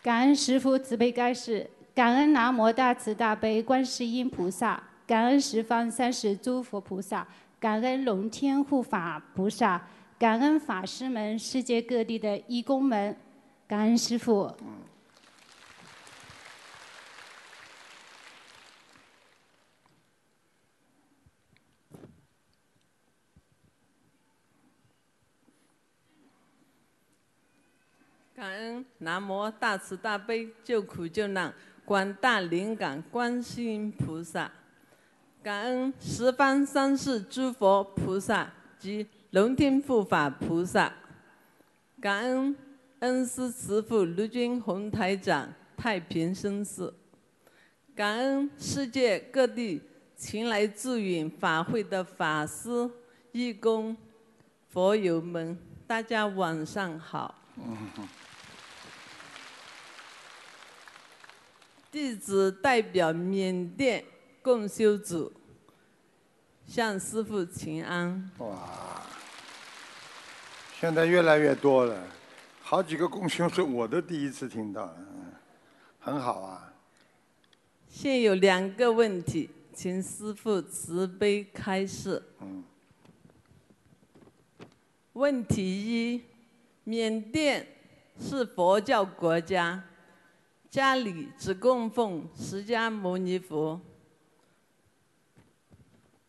[0.02, 7.26] 感恩师父慈悲开示，感恩南无大慈大悲观世音菩萨，感恩十方三世诸佛菩萨，
[7.64, 9.82] 感恩龙天护法菩萨，
[10.20, 13.18] 感恩法师们、世界各地的义工们，
[13.66, 14.54] 感恩师父。
[28.36, 31.54] 感恩南无大慈大悲救苦救难
[31.86, 34.52] 广大灵感观世音菩萨，
[35.44, 40.94] 感恩十方三世诸佛菩萨及龙天护法菩萨，
[42.00, 42.56] 感恩
[43.00, 46.94] 恩师慈父卢军宏台长太平绅士，
[47.94, 49.82] 感恩世界各地
[50.16, 52.90] 前来助愿法会的法师、
[53.34, 53.98] 义工、
[54.70, 57.36] 佛友们，大家晚上好。
[61.92, 64.04] 弟子代表缅甸
[64.44, 65.32] 共修组
[66.68, 68.30] 向师父请安。
[68.40, 69.02] 哇，
[70.78, 72.06] 现在越来越多了，
[72.62, 74.94] 好几个共修组我都第一次听到。
[75.98, 76.74] 很好啊。
[77.88, 82.22] 现有两个问题，请师父慈悲开示。
[82.42, 82.66] 嗯。
[85.14, 86.22] 问题一：
[86.84, 87.66] 缅甸
[88.20, 89.82] 是佛教国家，
[90.70, 93.80] 家里只供奉释迦牟尼佛。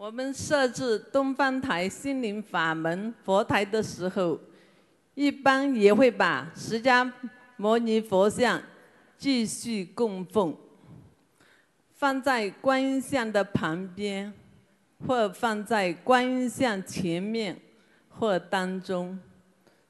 [0.04, 4.38] 我们设置东方台心灵法门佛台的时候，
[5.14, 7.10] 一般也会把释迦
[7.56, 8.62] 牟尼佛像
[9.16, 10.54] 继续供奉，
[11.94, 14.30] 放在观音像的旁边，
[15.06, 17.58] 或放在观音像前面
[18.10, 19.18] 或当中。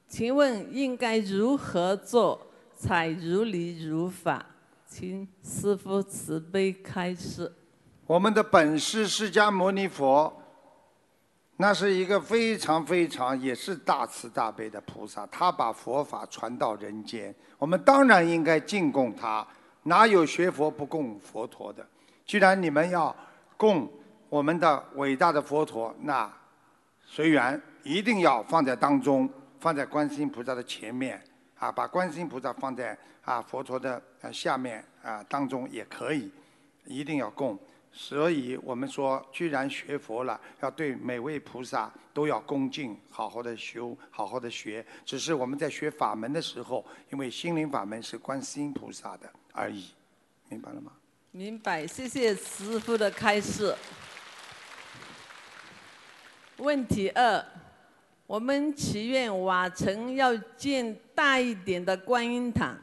[0.07, 4.45] 请问应该如何做才如理如法？
[4.87, 7.51] 请师父慈悲开示。
[8.07, 10.31] 我们的本师释迦牟尼佛，
[11.57, 19.45] 那是一个非常非常也是大慈大悲的菩萨，他把佛法传到人间，我们当然应该敬供他。
[19.83, 21.83] 哪有学佛不供佛陀的？
[22.27, 23.15] 既然你们要
[23.57, 23.91] 供
[24.29, 26.31] 我们的伟大的佛陀，那
[27.07, 29.27] 随缘一定要放在当中，
[29.59, 31.19] 放在观世音菩萨的前面
[31.57, 36.31] 啊，把观世音菩萨放在啊佛陀的呃下面啊当中也可以，
[36.85, 37.57] 一定要供。
[37.97, 44.85] 所以我们说，居然学佛了，要对每位菩萨都要恭敬，好好的修，好好的学。
[45.05, 49.91] 只是我们在学法门的时候，因为心灵法门是观世音菩萨的而已，
[50.49, 50.91] 明白了吗？
[51.31, 53.73] 明白，谢谢师傅的开示。
[56.57, 57.45] 问题二，
[58.27, 62.77] 我们祈愿瓦城要建大一点的观音堂，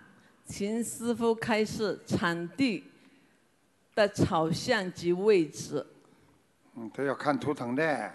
[0.46, 2.85] 请师傅开示场地。
[3.94, 5.87] 的朝向及位置，
[6.74, 8.12] 嗯，都要看图腾的。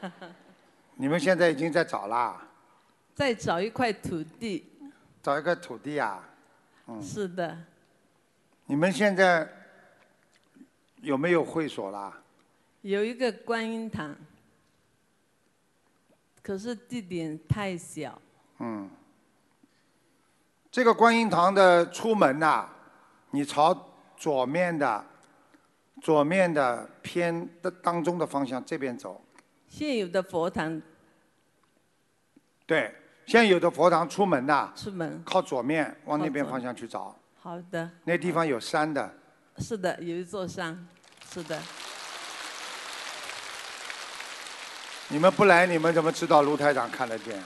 [0.96, 2.40] 你们现在已经在找啦？
[3.14, 4.68] 再找一块土地。
[5.22, 6.28] 找一块土地啊？
[6.86, 7.00] 嗯。
[7.00, 7.56] 是的。
[8.66, 9.48] 你们现在
[11.02, 12.20] 有没有会所啦？
[12.82, 14.16] 有一个观音堂，
[16.42, 18.20] 可是地点太小。
[18.58, 18.90] 嗯。
[20.70, 22.68] 这个观音堂的出门呐，
[23.30, 23.90] 你朝。
[24.16, 25.04] 左面的，
[26.02, 29.24] 左面的偏的当中的方向这边走。
[29.68, 30.80] 现有的佛堂。
[32.66, 32.94] 对，
[33.26, 34.72] 现有的佛堂出门呐。
[34.74, 35.22] 出门。
[35.24, 37.14] 靠左面往那边方向去找。
[37.40, 37.90] 好的。
[38.04, 39.14] 那地方有山的。
[39.58, 40.86] 是的，有一座山，
[41.30, 41.60] 是的。
[45.08, 47.42] 你们不来，你们怎么知道卢台长看得见？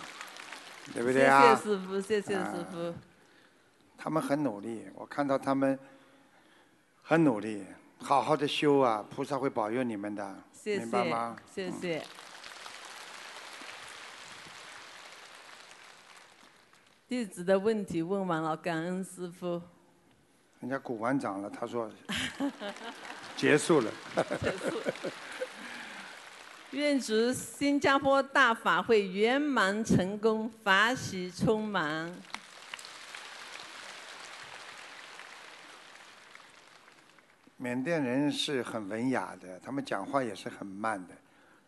[0.94, 1.54] 对不对啊？
[1.54, 2.94] 谢谢师傅，谢谢师傅。
[3.96, 5.78] 他们很努力，我看到他们。
[7.09, 7.64] 很努力，
[8.03, 11.35] 好好的修啊，菩萨会保佑你们的，明白吗？
[11.55, 12.05] 谢谢。
[17.09, 19.62] 弟子的问题问完了，感恩师傅。
[20.61, 21.90] 人家鼓完掌了，他说
[23.35, 23.90] 结束了。
[24.42, 24.77] 结束。
[26.73, 32.14] 愿祝新加坡大法会圆满成功，法喜充满。
[37.61, 41.14] 缅甸人是很文雅的，他们讲话也是很慢的，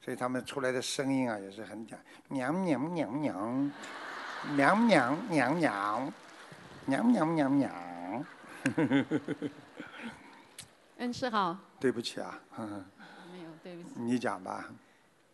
[0.00, 1.98] 所以他们出来的声音啊也是很讲
[2.28, 3.72] 娘娘娘娘，
[4.54, 6.12] 娘娘娘娘，
[6.86, 8.24] 娘娘娘娘。
[10.98, 11.56] 恩师好。
[11.80, 12.38] 对不起啊。
[13.32, 13.88] 没有，对不起。
[13.96, 14.70] 你讲吧。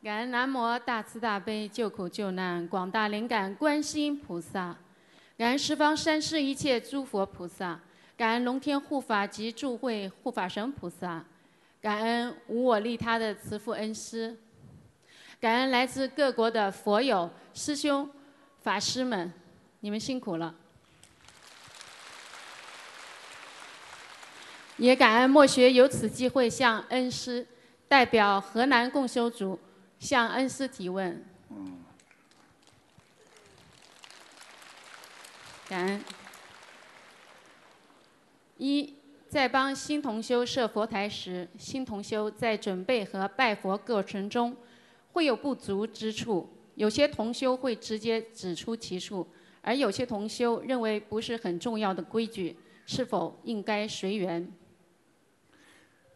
[0.03, 4.75] 感恩南无大慈大悲救苦救难广大灵感观世音菩萨，
[5.37, 7.79] 感恩十方三世一切诸佛菩萨。
[8.17, 11.23] 感恩龙天护法及诸位护法神菩萨，
[11.83, 14.35] 感恩无我利他的慈父恩师，
[15.39, 18.11] 感恩来自各国的佛友师兄
[18.63, 19.31] 法师们，
[19.81, 20.55] 你们辛苦了。
[24.79, 27.47] 也感恩莫学有此机会向恩师
[27.87, 29.59] 代表河南共修组
[29.99, 31.23] 向恩师提问。
[35.69, 36.05] 感恩。
[38.59, 38.95] 一，
[39.29, 44.57] 在帮新同修设佛台时，新同修在准备和拜佛过程中，
[45.13, 46.49] 会有不足之处。
[46.75, 49.27] 有些同修会直接指出其处，
[49.63, 54.47] 而有些同修认为不是很重要的规矩，是否应该随缘？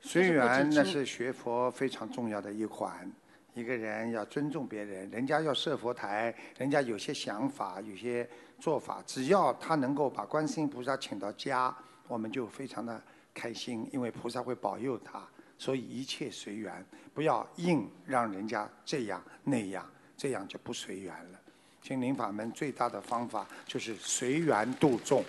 [0.00, 3.10] 随缘那是学佛非常重要的一环。
[3.52, 8.26] 一个人要尊重别人，人家要设佛台，人家有些想法、有些
[8.58, 11.76] 做法，只要他能够把观世音菩萨请到家。
[12.10, 13.00] 我们就非常的
[13.32, 15.24] 开心，因为菩萨会保佑他，
[15.56, 16.84] 所以一切随缘，
[17.14, 21.40] 不要硬让人家这样那样，这样就不随缘了。
[21.82, 25.24] 心灵法门最大的方法就是随缘度众。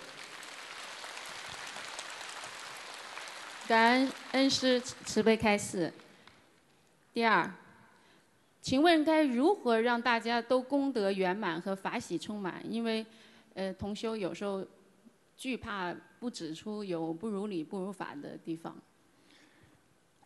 [3.68, 5.92] 感恩恩师慈悲开示。
[7.14, 7.48] 第二，
[8.60, 12.60] 请问该如何让大家都功德圆满和法喜充满？
[12.68, 13.06] 因为，
[13.54, 14.66] 呃，同修有时候
[15.42, 18.76] 惧怕不指出有不如理不如法的地方。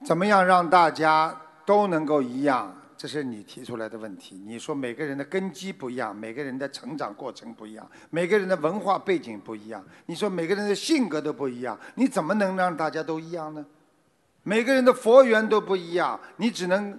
[0.04, 2.76] 怎么样让大家都能够一样？
[2.98, 4.36] 这是你提出来的问题。
[4.46, 9.82] 你说每个人的根基不一样，每个人的成长过程不一样，每个人的文化背景不一样。
[10.04, 13.64] 你说每个人的性格都不一样，你怎么能让大家都一样呢？
[14.42, 16.98] 每个人的佛缘都不一样，你只能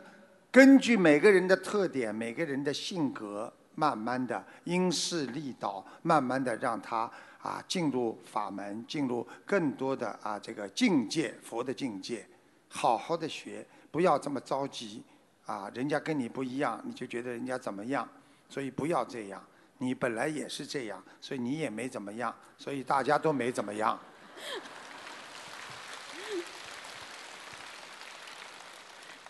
[0.49, 7.07] 根据每个人的特点、每个人的性格，慢慢的因势利导，慢慢的让他
[7.41, 12.27] 啊进入法门，进入更多的啊这个境界，佛的境界，
[12.67, 15.03] 好好的学，不要这么着急。
[15.45, 18.05] 啊，人家跟你不一样，你就觉得人家怎么样，
[18.49, 19.41] 所以不要这样。
[19.77, 23.97] 你本来也是这样，所以你也没怎么样，所以大家都没怎么样。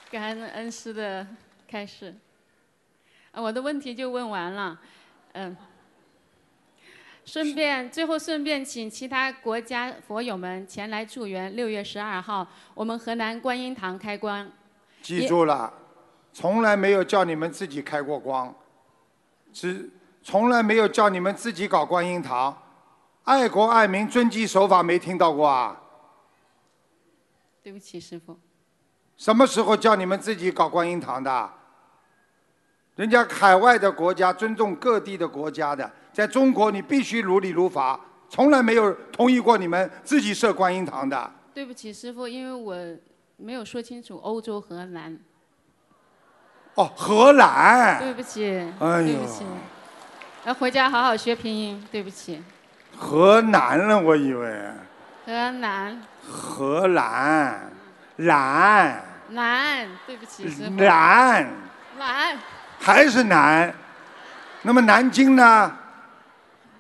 [0.10, 1.28] 感恩恩师的
[1.68, 2.16] 开示。
[3.32, 4.82] 啊，我的问题就问完了，
[5.34, 5.56] 嗯。
[7.28, 11.54] 顺便，最后顺便请其他国家佛友们前来助缘。
[11.58, 14.50] 六月十二号，我们河南观音堂开光。
[15.02, 15.74] 记住了。
[16.32, 18.56] 从来没有叫你们自己开过光，
[19.52, 19.90] 只
[20.24, 22.58] 从来没有叫你们自己搞观音堂，
[23.24, 25.82] 爱国爱民、遵纪守法，没听到过啊？
[27.62, 28.40] 对不起，师傅。
[29.18, 31.50] 什么时候叫你们自己搞观音堂的？
[32.96, 41.32] 人家海外的国家尊重各地的国家的，在中国你必须如理如法，从来没有同意过你们自己设观音堂的。
[41.54, 42.76] 对不起，师傅，因为我
[43.36, 45.16] 没有说清楚欧洲荷兰。
[46.74, 48.00] 哦，荷兰。
[48.00, 48.48] 对不起，
[48.80, 49.46] 哎对不起，
[50.44, 51.88] 要回家好好学拼音。
[51.92, 52.44] 对不起。
[52.98, 54.60] 河南了，我以为。
[55.24, 56.02] 河南。
[56.28, 57.72] 荷兰，
[58.16, 59.04] 兰。
[59.30, 60.72] 南，对不起，师傅。
[60.72, 61.48] 南。
[62.00, 62.36] 南。
[62.80, 63.72] 还是南。
[64.64, 65.78] 那么南京呢？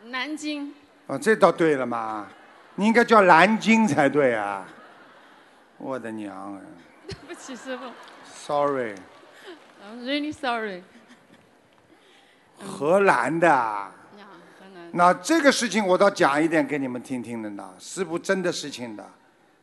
[0.09, 0.73] 南京。
[1.07, 2.27] 哦，这倒对了嘛，
[2.75, 4.67] 你应该叫南京才对啊！
[5.77, 6.61] 我的娘啊！
[7.07, 7.85] 对不起，师傅。
[8.25, 8.95] Sorry。
[9.85, 10.83] I'm really sorry。
[12.59, 13.91] 荷兰的。
[14.91, 19.05] 那这个事情我倒讲一点给你们听听的呢，是不真的事情的。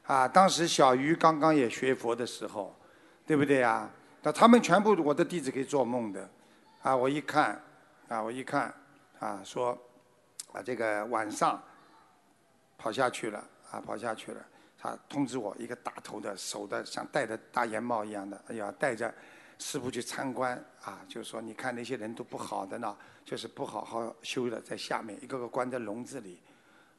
[0.06, 2.74] 啊，当时小鱼刚刚也学佛的时候，
[3.26, 3.90] 对不对啊？
[4.22, 6.28] 那他们全部我的弟子给做梦的。
[6.82, 7.60] 啊，我一看，
[8.08, 8.72] 啊，我一看，
[9.18, 9.76] 啊，说，
[10.54, 11.62] 啊，这个晚上
[12.78, 14.42] 跑下去了，啊，跑下去了。
[14.78, 19.12] 他通知我，一个大头的，手的像戴着大檐帽一样的，哎呀，戴着。
[19.56, 22.94] 师傅去参观啊，就是说，你看那些人都不好的呢，
[23.24, 26.40] 就是不好好修的，在下面一个个关在笼子里，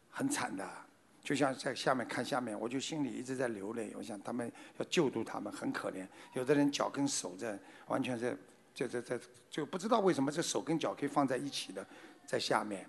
[0.09, 0.65] 很惨的。
[1.21, 3.93] 就像在下面看下面，我就心里一直在流泪。
[3.97, 6.07] 我想他们要救度他们，很可怜。
[6.31, 8.35] 有的人脚跟手在完全在
[8.73, 11.85] 在在在，就不知道为什么这手跟脚可以放在一起的，
[12.25, 12.87] 在下面。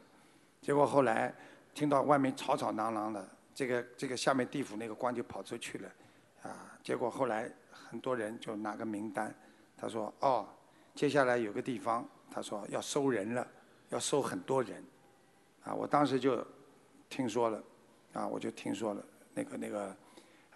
[0.61, 1.33] 结果后来
[1.75, 5.91] 听到外面吵吵嚷嚷的，这个这个下面地府那个官就跑出去了，
[6.43, 9.35] 啊，结果后来很多人就拿个名单。
[9.79, 10.49] 他说：“哦，
[10.95, 13.47] 接下来有个地方，他说要收人了，
[13.91, 14.83] 要收很多人，
[15.65, 16.43] 啊，我当时就
[17.11, 17.63] 听说了，
[18.15, 19.05] 啊，我就听说了，
[19.35, 19.95] 那个那个，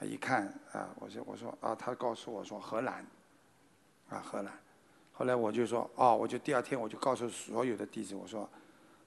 [0.01, 3.07] 一看啊，我说我说啊，他告诉我说荷兰，
[4.09, 4.59] 啊荷兰，
[5.13, 8.49] 后来我就说哦，我就第二天我就告诉所有的弟子，我说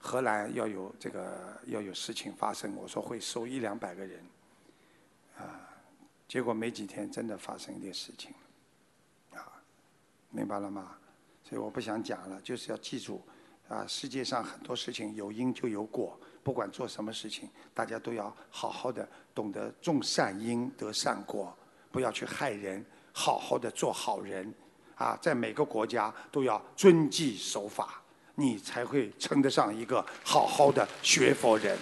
[0.06, 4.20] 荷兰要有这个要有事情发生，我说会收一两百个人，
[5.38, 5.70] 啊，
[6.28, 8.34] 结果没几天真的发生一点事情。”
[9.34, 9.48] 啊
[10.30, 10.98] 明白了吗？
[11.42, 13.22] 所以我不想讲了，就是要记住，
[13.70, 21.58] 啊，世界上很多事情有因就有果，不管做什么事情，大家都要好好的懂得种善因得善果，
[21.94, 24.54] 不要去害人，好好的做好人，
[24.96, 28.03] 啊，在每个国家都要遵纪守法，
[28.36, 31.78] 你才会称得上一个好好的学佛人。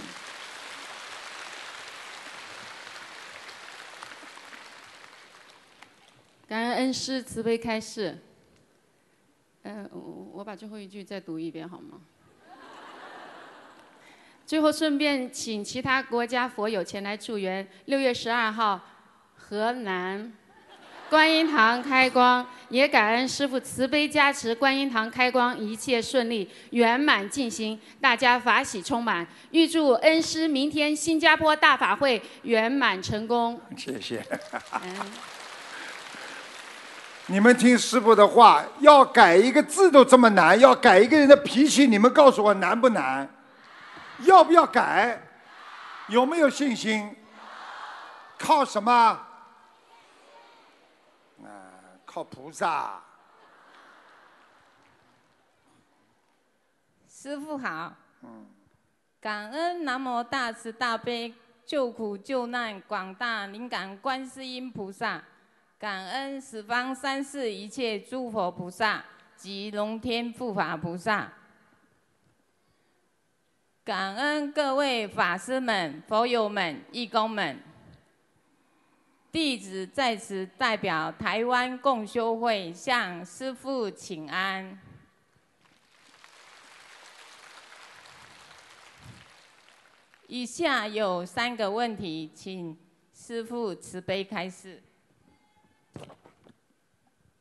[6.47, 8.19] 感恩恩师慈悲开示。
[9.63, 9.99] 嗯，我
[10.33, 12.01] 我把最后一句再读一遍好吗？
[14.45, 17.65] 最后顺便请其他国家佛友前来助缘。
[17.85, 18.81] 六月十二号，
[19.35, 20.33] 河南
[21.11, 29.27] 观音堂开光，也感恩师父慈悲加持，观音堂开光一切顺利圆满进行，大家法喜充满。
[29.49, 33.59] 预祝恩师明天新加坡大法会圆满成功。
[33.75, 34.25] 谢谢。
[37.27, 43.27] 你们听师傅的话，要改一个字都这么难，要改一个人的脾气，你们告诉我难不难？
[44.19, 45.21] 要不要改？
[46.07, 47.13] 有没有信心？
[48.37, 49.19] 靠什么？
[52.11, 53.01] 啊，靠菩萨。
[57.07, 57.93] 师傅好，
[58.23, 58.45] 嗯，
[59.21, 61.33] 感恩南无大慈大悲
[61.65, 65.23] 救苦救难广大灵感观世音菩萨，
[65.79, 69.03] 感恩十方三世一切诸佛菩萨。
[69.37, 71.27] 及龙天护法菩萨，
[73.83, 77.59] 感恩各位法师们、佛友们、义工们。
[79.31, 84.77] 弟子在此代表台湾共修会向师父请安。
[90.27, 92.77] 以下有三个问题，请
[93.13, 94.83] 师父慈悲开示。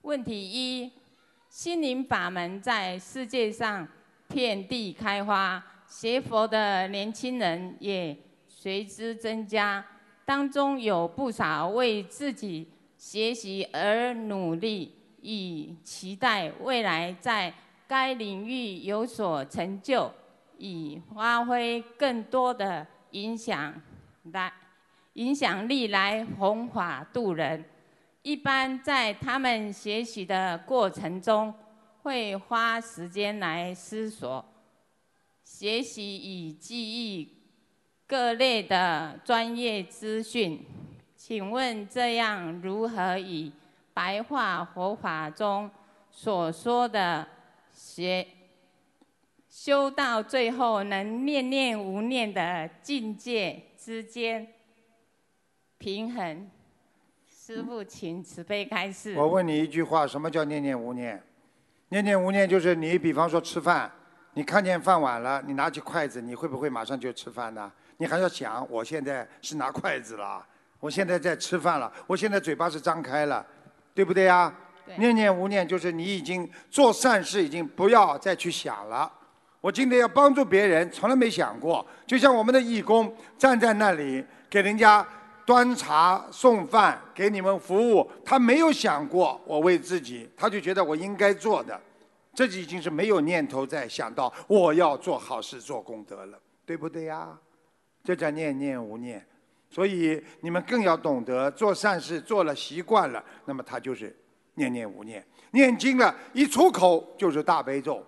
[0.02, 0.92] 问题一：
[1.48, 3.86] 心灵法门在世界上
[4.28, 8.16] 遍地开花，学佛的年轻人也
[8.46, 9.84] 随之增加，
[10.30, 12.64] 当中有不少为自己
[12.96, 17.52] 学习而努力，以期待未来在
[17.88, 20.08] 该领域有所成就。
[20.56, 23.74] 以发挥更多的影响
[24.30, 24.52] 来
[25.14, 27.64] 影响力来弘法度人。
[28.22, 31.52] 一般在他们学习的过程中，
[32.02, 34.44] 会花时间来思索、
[35.42, 37.39] 学习与记忆
[38.10, 40.66] 各类的专业资讯。
[41.14, 43.52] 请问这样如何以
[43.94, 45.70] 白话佛法中
[46.10, 47.24] 所说的
[47.72, 48.26] 学？
[49.48, 54.44] 修到最后能念念无念的境界之间
[55.78, 56.50] 平衡，
[57.28, 59.14] 师父，请慈悲开示。
[59.16, 61.22] 我问你一句话：什么叫念念无念？
[61.90, 63.88] 念念无念就是你，比方说吃饭，
[64.34, 67.70] 你看见饭碗了，你拿起筷子，你会不会马上就吃饭呢？
[68.00, 70.42] 你还要想，我现在是拿筷子了，
[70.78, 73.44] 我现在在吃饭了，我现在嘴巴是张开了，
[73.94, 74.50] 对不对呀？
[74.96, 79.12] 念念无念就是你已经做善事，已经不要再去想了。
[79.60, 81.86] 我今天要帮助别人，从来没想过。
[82.06, 85.06] 就像我们的义工站在那里给人家
[85.44, 91.78] 端茶送饭，给你们服务，他没有想过我为自己，他就觉得我应该做的，
[92.32, 97.28] 这已经是没有念头在想到我要做好事做功德了，对不对呀？
[98.04, 99.24] 这叫念念无念。
[99.68, 104.16] 所以你们更要懂得做善事做了习惯了，那么他就是
[104.54, 105.24] 念念无念。
[105.52, 108.06] 念经了一出口就是大悲咒。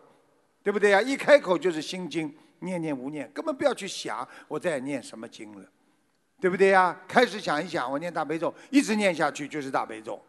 [0.64, 1.02] 对不对呀？
[1.02, 5.68] 一开口就是心经，念念无念，根本不要去想我在念什么经了，
[6.40, 6.96] 对不对呀？
[7.08, 10.22] 开始想一想，我念大悲咒，一直念下去就是大悲咒。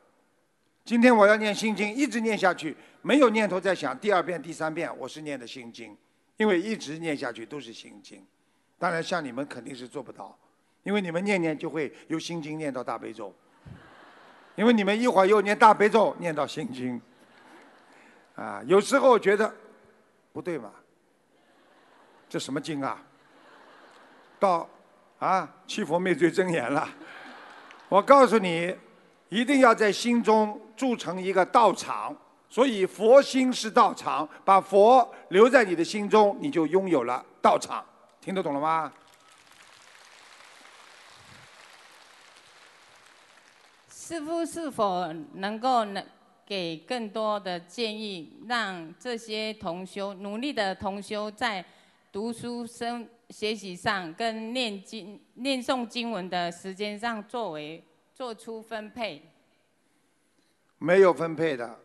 [0.83, 5.95] 今天我要念心经，一直念下去，没有念头在想第二遍、第三遍，我是念的心经，
[6.37, 8.25] 因为一直念下去都是心经。
[8.83, 10.37] 当然，像你们肯定是做不到，
[10.83, 13.33] 因为你们念念就会由心经念到大悲咒，
[14.55, 17.01] 因为你们一会儿又念大悲咒念到心经，
[18.35, 19.49] 啊，有时候觉得。
[20.33, 20.71] 不对嘛？
[22.27, 23.01] 这什么经啊？
[24.37, 24.67] 到
[25.17, 26.89] 啊，七佛灭罪真言了。
[27.87, 28.75] 我告诉你，
[29.29, 32.13] 一定要在心中铸成一个道场。
[32.49, 37.81] 所以佛心是道场，把佛留在你的心中，你就拥有了道场。
[38.23, 38.93] 听得懂了吗？
[43.89, 46.05] 师傅是否能够能？
[46.45, 51.63] 给更多的建议，让这些同修努力的同修在
[52.11, 57.81] 读书生学习上跟念经念诵经文的时间上作为
[58.13, 59.23] 做出分配。
[60.77, 61.79] 没有分配的，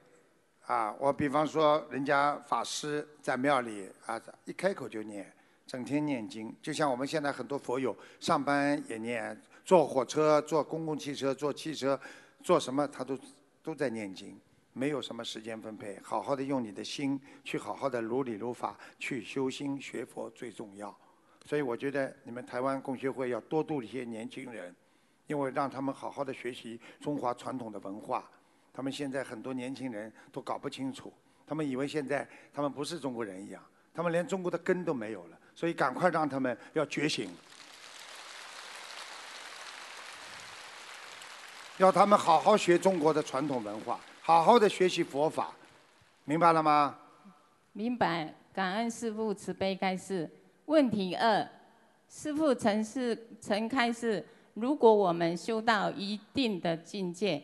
[0.67, 5.33] 啊，我比方说人家法师在庙里啊，一开口就念，
[5.69, 12.01] 整天念经，就像我们现在很多佛友上班也念，坐火车、坐公共汽车、坐汽车、
[12.43, 13.19] 做什么他都
[13.63, 14.41] 都在念经。
[14.73, 20.97] 没有什么时间分配，好好的用你的心去好好的如理如法去修心学佛最重要。
[21.45, 24.75] 所以我觉得你们台湾共学会要多度一些年轻人，
[25.27, 28.31] 因为让他们好好的学习中华传统的文化。
[28.73, 31.13] 他们现在很多年轻人都搞不清楚，
[31.47, 33.63] 他们以为现在他们不是中国人一样，
[33.93, 35.38] 他们连中国的根都没有了。
[35.59, 37.29] 所以赶快让他们要觉醒，
[41.79, 43.99] 要他们好好学中国的传统文化。
[44.23, 45.53] 好好的学习佛法，
[46.25, 46.97] 明白了吗？
[47.73, 50.31] 明白，感恩师父慈悲开示。
[50.67, 51.45] 问题二，
[52.09, 57.43] 师父曾是曾开示，如果我们修到一定的境界，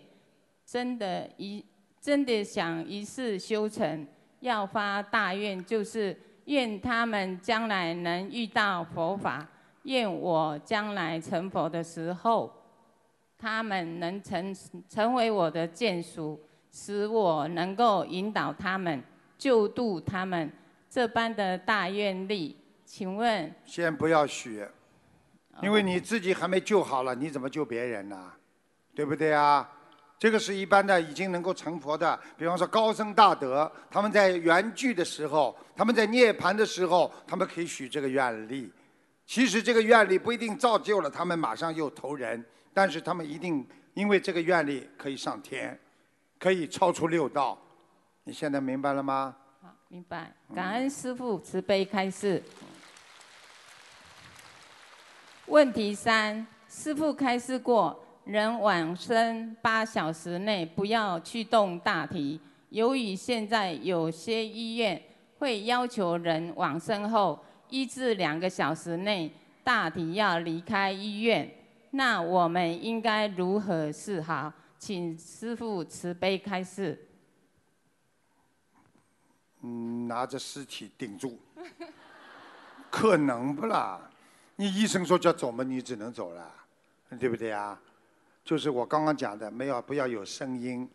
[0.64, 1.64] 真的一
[2.00, 4.06] 真的想一世修成，
[4.38, 9.46] 要发大愿，就是愿他们将来能遇到佛法，
[9.84, 12.52] 愿我将来成佛的时候。
[13.36, 14.56] 他们能成
[14.88, 16.40] 成为我的眷属，
[16.70, 19.02] 使我能够引导他们、
[19.36, 20.50] 救度他们。
[20.88, 24.66] 这般的大愿力，请问先不要许，
[25.60, 28.32] 因为你自己还没救好了，你怎么救别人呢？
[28.94, 29.68] 对不对啊？
[30.24, 38.72] 这个是一般的已经能够成佛的，比方说高僧大德，他们在圆寂的时候，他们在涅槃的时候，他们可以许这个愿力。
[39.26, 45.78] 其实这个愿力不一定造就了他们马上又投人，但是他们一定因为这个愿力可以上天，
[46.38, 47.58] 可以超出六道。
[48.22, 49.36] 你现在明白了吗？
[49.60, 50.32] 好，明白。
[50.54, 52.42] 感恩师父慈悲开示。
[55.44, 58.00] 问题三，师父开示过。
[58.24, 62.40] 人往生八小时内不要去动大体。
[62.70, 65.00] 由于现在有些医院
[65.38, 69.30] 会要求人往生后一至两个小时内
[69.62, 71.48] 大体要离开医院，
[71.90, 74.52] 那我们应该如何是好？
[74.78, 77.08] 请师父慈悲开示。
[79.62, 81.38] 嗯，拿着尸体顶住，
[82.90, 84.10] 可能不啦？
[84.56, 86.54] 你医生说叫走嘛，你只能走了，
[87.18, 87.80] 对不对啊？
[88.44, 90.88] 就是我刚刚讲的，没有不要有声音，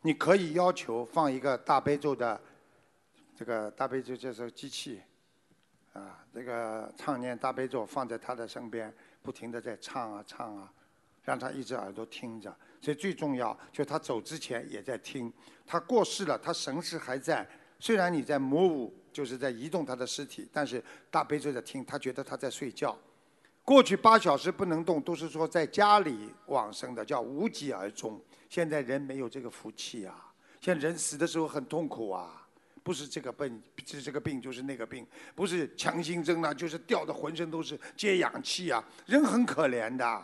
[0.00, 2.40] 你可以要求放一个大悲咒的，
[3.36, 5.02] 这个大悲咒就是机器，
[5.92, 8.92] 啊，这个唱念大悲咒放在他的身边，
[9.22, 10.72] 不停的在唱啊唱啊，
[11.22, 12.54] 让他一只耳朵听着。
[12.80, 15.30] 所以最重要，就他走之前也在听。
[15.66, 17.46] 他过世了，他神识还在，
[17.78, 22.96] 虽然你在模糊，就是在移动他的尸体，但是大悲咒在听，他觉得他在睡觉。
[23.64, 28.20] 过去八小时不能动，都是说在家里往生的，叫无疾而终。
[28.50, 30.32] 现在人没有这个福气啊！
[30.60, 32.46] 现在人死的时候很痛苦啊，
[32.82, 40.22] 不是这个病，是这个病就是那个病，不是强心针啊，就是吊的浑身都是接氧气啊，人很可怜的，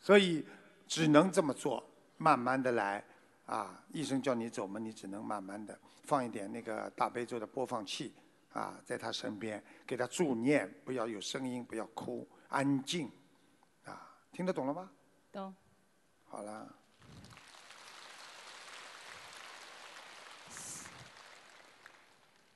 [0.00, 0.42] 所以
[0.88, 3.04] 只能这么做，慢慢的来
[3.44, 3.84] 啊。
[3.92, 8.14] 医生叫你走嘛，你只能慢慢的放一点那个大悲咒的播放器
[8.54, 12.26] 啊，在他身边给他助念，不要有声音，不要哭。
[12.52, 13.10] 安静，
[13.86, 14.90] 啊，听得懂了吗？
[15.32, 15.54] 懂。
[16.24, 16.68] 好了。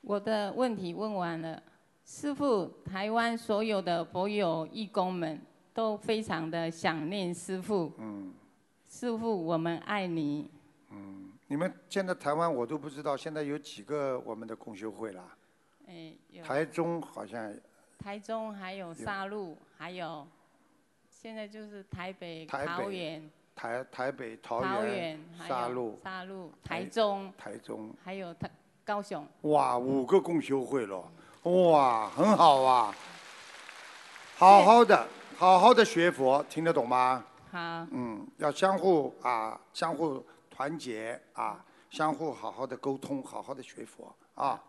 [0.03, 1.63] 我的问题问完了，
[2.05, 5.41] 师傅，台湾所有的佛友义工们
[5.73, 7.91] 都非常的想念师傅。
[7.97, 8.35] 嗯。
[8.87, 10.51] 师傅，我们爱你。
[10.91, 15.37] 嗯，你们现在台湾我都不知道，现在有几个我们的共修会啦？
[15.87, 17.51] 哎，台中好像。
[17.99, 20.27] 台中还有沙鹿，还有
[21.11, 25.19] 现在就是台北、桃园、台台北、桃园、
[25.49, 28.49] 沙鹿、沙鹿、台中、台中，还有台
[28.85, 29.27] 高雄。
[29.43, 31.11] 哇，五个共修会了，
[31.43, 32.95] 哇，很好啊！
[34.37, 37.25] 好好的，好好的学佛，听得懂吗？
[37.51, 37.59] 好。
[37.91, 44.63] 嗯，要相互啊，相互团结啊，相互好好的沟通，好好的学佛啊。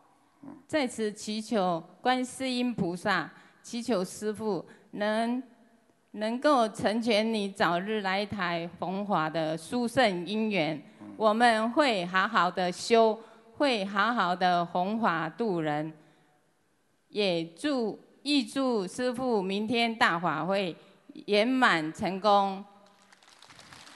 [0.68, 3.30] 在此祈求观世音菩萨，
[3.62, 5.42] 祈求师父能
[6.12, 10.82] 能够成全你早日来台弘法的殊胜因缘。
[11.16, 13.20] 我们会好好的修，
[13.56, 15.92] 会好好的弘法度人。
[17.10, 20.76] 也祝预祝师父明天大法会
[21.26, 22.64] 圆满成功。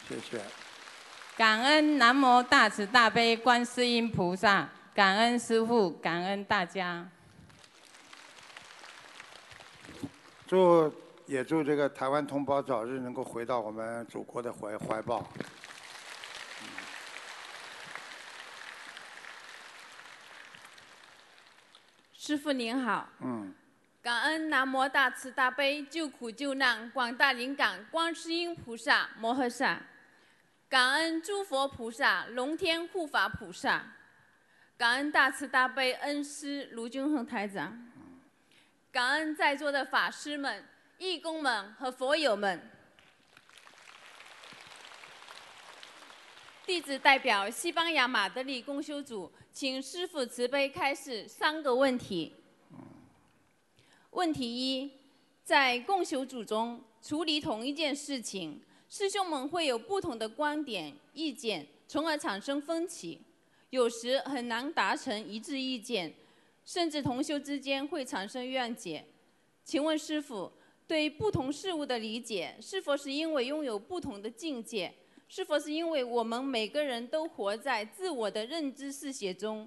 [0.07, 0.41] 谢谢。
[1.37, 4.69] 感恩南无大慈大悲观世音菩萨。
[4.93, 7.09] 感恩师傅，感恩大家。
[10.45, 10.93] 祝
[11.25, 15.25] 也祝这个台湾同胞早日能够回到我们祖国的怀怀抱。
[22.13, 23.07] 师傅您好。
[23.21, 23.53] 嗯。
[24.01, 29.79] 感恩南无大慈大悲救苦救难广大灵感观世音菩萨摩诃萨，
[30.67, 33.85] 感恩诸佛菩萨龙天护法菩萨。
[34.81, 37.87] 感恩大慈大悲恩师卢军宏台长，
[38.91, 40.65] 感恩在座的法师们、
[40.97, 42.59] 义工们和佛友们。
[46.65, 52.33] 弟子代表西班牙马德里公修组，请师父慈悲开示三个问题。
[54.09, 54.91] 问题一，
[55.43, 58.59] 在共修组中处理同一件事情，
[58.89, 63.21] 师兄们会有不同的观点、意见，从而产生分歧。
[63.71, 66.13] 有时很难达成一致意见，
[66.63, 69.05] 甚至同修之间会产生怨解。
[69.63, 70.51] 请问师傅，
[70.85, 74.93] 对不同事物的理解，是否是因为拥有不同的境界？
[75.29, 79.65] 是否是因为我们每个人都活在自我的认知世界中？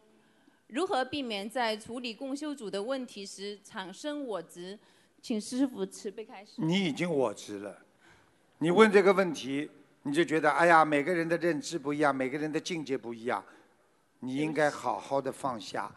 [0.67, 4.79] 如何避免在处理共修组的问题时产生我执？
[5.23, 6.53] 请师傅慈悲开始。
[6.59, 7.79] 你已经我执了，
[8.59, 9.71] 你问这个问题，
[10.03, 13.43] 你就觉得哎呀，每个人的认知不一样，每个人的境界不一样，
[14.25, 15.91] 你应该好好的放下。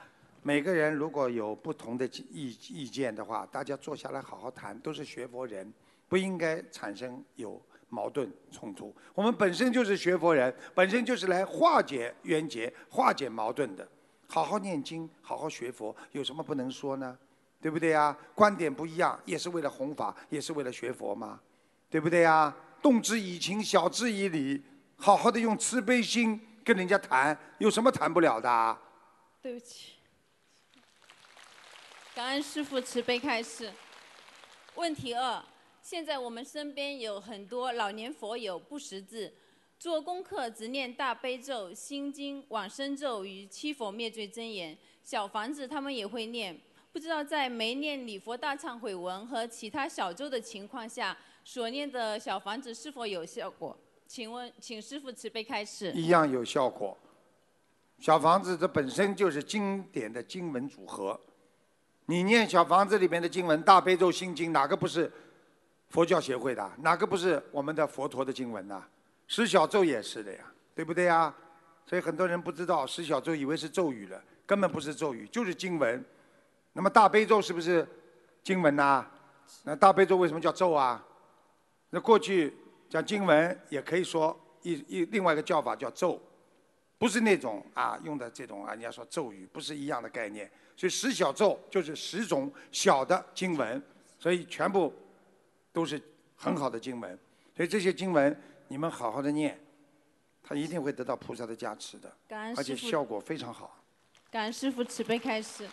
[0.43, 5.73] 每个人如果有不同的意意见的话，大家坐下来好好谈，都是学佛人，
[6.07, 8.93] 不应该产生有矛盾冲突。
[9.13, 13.88] 我们本身就是学佛人，本身就是来化解冤结、化解矛盾的。
[14.28, 17.17] 好好念经，好好学佛，有什么不能说呢？
[17.59, 18.15] 对不对呀？
[18.36, 21.39] 观点不一样，也是为了弘法，也是为了学佛嘛，
[21.89, 22.55] 对不对呀？
[22.82, 24.61] 动之以情，晓之以理，
[24.95, 28.78] 好好的用慈悲心跟人家谈，有什么谈不了的？
[29.41, 29.93] 对不起，
[32.13, 33.72] 感恩师父慈悲开示。
[34.76, 35.41] 问题二：
[35.82, 39.34] 现在我们身边有很多老年佛友不识字，
[39.80, 46.59] 做功课只念大悲咒、心经、往生咒与七佛灭罪真言，小房子他们也会念。
[46.91, 53.80] 不知道在没念礼佛大忏悔文和其他小咒的情况下，所念的小房子是否有效果？
[54.08, 55.91] 请问，请师傅慈悲开示。
[55.91, 56.97] 一样有效果。
[57.99, 61.20] 小房子这本身就是经典的经文组合，
[62.05, 65.12] 你念小房子里面的经文，大悲咒、心经，哪个不是
[65.89, 66.72] 佛教协会的？
[66.78, 68.82] 哪个不是我们的佛陀的经文呢？
[69.28, 70.39] 十小咒也是的呀，
[70.74, 71.34] 对不对呀？
[71.86, 76.03] 所以很多人不知道十小咒，以为是咒语了，根本不是咒语，就是经文。
[76.74, 77.86] 那么大悲咒是不是
[78.43, 79.05] 经文呐？
[79.64, 81.03] 那大悲咒为什么叫咒啊？
[81.89, 82.55] 那过去
[82.89, 86.21] 讲经文也可以说一一另外一个叫法叫咒，
[86.97, 90.49] 不是那种啊用的这种啊人家说咒语不是一样的概念。
[90.75, 93.81] 所以十小咒就是十种小的经文，
[94.19, 94.93] 所以全部
[95.73, 95.99] 都是
[96.35, 97.17] 很好的经文。
[97.55, 99.59] 所以这些经文你们好好的念，
[100.43, 102.15] 他一定会得到菩萨的加持的，
[102.55, 103.83] 而且效果非常好。
[104.29, 105.67] 感恩师父慈悲开示。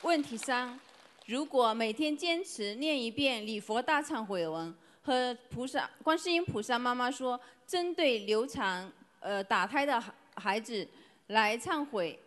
[0.00, 0.80] 问题三：
[1.26, 8.90] 如果每天坚持念一遍礼佛大忏悔文，和菩萨、观世音菩萨妈妈说，针对流产、
[9.20, 10.02] 呃打胎的
[10.36, 10.86] 孩子
[11.26, 12.18] 来忏悔，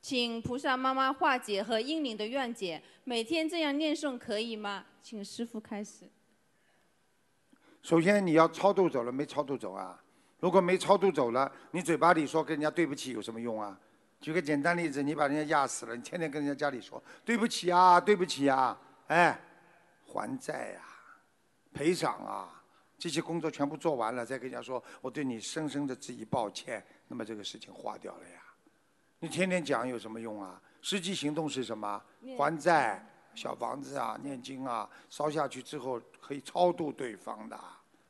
[0.00, 4.84] 请菩萨妈妈化解和英灵的怨结，每天这样念诵可以吗？
[5.02, 6.08] 请师父开始。
[7.82, 10.00] 首先你要超度走了没超度走啊？
[10.38, 13.76] 如果没超度走了，你嘴巴里说跟人家对不起有什么用啊？
[14.20, 19.36] 举个简单例子，你把人家压死了，你天天跟人家家里说对不起啊，对不起啊，哎，
[20.06, 20.91] 还债啊，
[21.72, 22.62] 赔偿啊，
[22.98, 28.42] 这些工作全部做完了，再跟人家说我对你深深的致以抱歉，那么这个事情化掉了呀。
[29.18, 30.60] 你天天讲有什么用啊？
[30.80, 32.02] 实际行动是什么？
[32.36, 33.04] 还债、
[33.34, 37.58] 小房子啊、念经啊，烧下去之后可以超度对方的，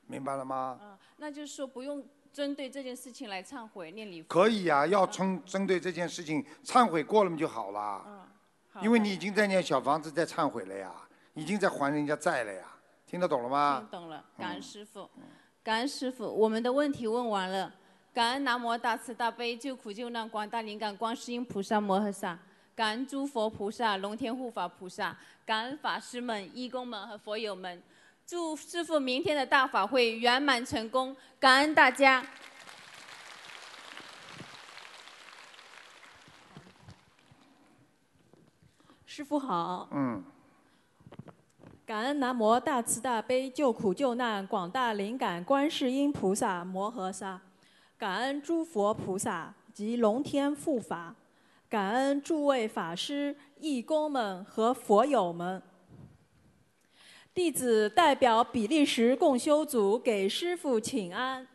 [0.06, 0.78] 明白了吗？
[0.82, 2.04] 嗯，那就是说不用。
[2.32, 4.26] 针对这件事情来忏悔念礼佛。
[4.26, 8.02] 可以呀，要从针对这件事情忏悔过了嘛就好了。
[8.06, 10.90] 嗯，因为你已经在念小房子在忏悔了呀，
[11.34, 12.71] 已经在还人家债了呀，
[13.12, 13.76] 听得懂了吗？
[13.78, 15.06] 听懂了，感恩师傅，
[15.62, 17.70] 感恩师傅，我们的问题问完了，
[18.14, 22.38] 感恩南无大慈大悲救苦救难广大灵感观世音菩萨摩诃萨，
[22.74, 27.82] 感恩诸佛菩萨龙天护法菩萨，感恩法师们、义工们和佛友们。
[28.26, 32.26] 祝师傅明天的大法会圆满成功，感恩大家。
[39.04, 39.86] 师傅好。
[39.92, 40.24] 嗯。
[41.93, 47.38] 感恩南无大慈大悲救苦救难广大灵感观世音菩萨摩诃萨，
[47.99, 51.14] 感恩诸佛菩萨及龙天护法，
[51.68, 55.62] 感恩诸位法师、义工们和佛友们。
[57.34, 61.47] 弟子代表比利时共修组给师父请安，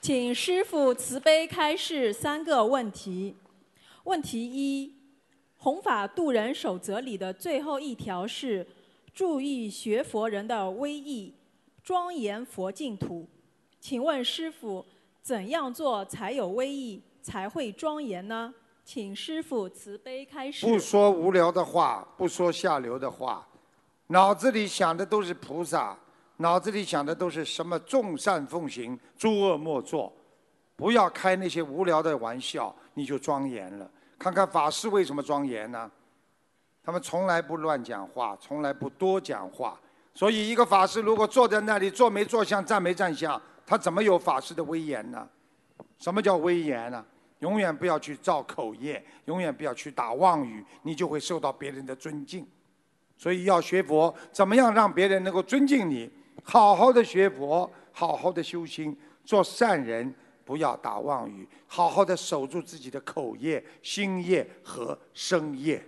[0.00, 3.36] 请师父慈悲开示三个问题。
[4.02, 4.97] 问题一：
[5.60, 8.64] 弘法度人守则里的最后一条是
[9.12, 11.34] 注意学佛人的威仪，
[11.82, 13.28] 庄严佛净土。
[13.80, 14.86] 请问师父，
[15.20, 18.54] 怎样做才有威仪，才会庄严呢？
[18.84, 20.64] 请师父慈悲开示。
[20.64, 23.46] 不说无聊的话，不说下流的话。
[24.06, 25.98] 脑子里想的都是菩萨，
[26.36, 30.12] 脑子里想的都是什么众善奉行，诸恶莫作，
[30.76, 33.90] 不要开那些无聊的玩笑，你就庄严了。
[34.18, 35.90] 看看法师为什么庄严呢？
[36.82, 39.78] 他们从来不乱讲话，从来不多讲话。
[40.14, 45.28] 所以一个法师如果坐在那里坐没坐相，站没站相，他怎么有法师的威严呢？
[45.98, 47.04] 什么叫威严呢？
[47.40, 52.44] 永远不要去造口业，永远不要去打妄语，你就会受到别人的尊敬。
[53.16, 56.10] 所以要学佛，怎么样让别人能够尊敬你？
[56.42, 60.12] 好好的学佛，好好的修心，做善人，
[60.48, 65.84] 不要打妄语，好好的守住自己的口业、心业和身业。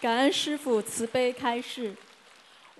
[0.00, 1.94] 感恩师父慈悲开示。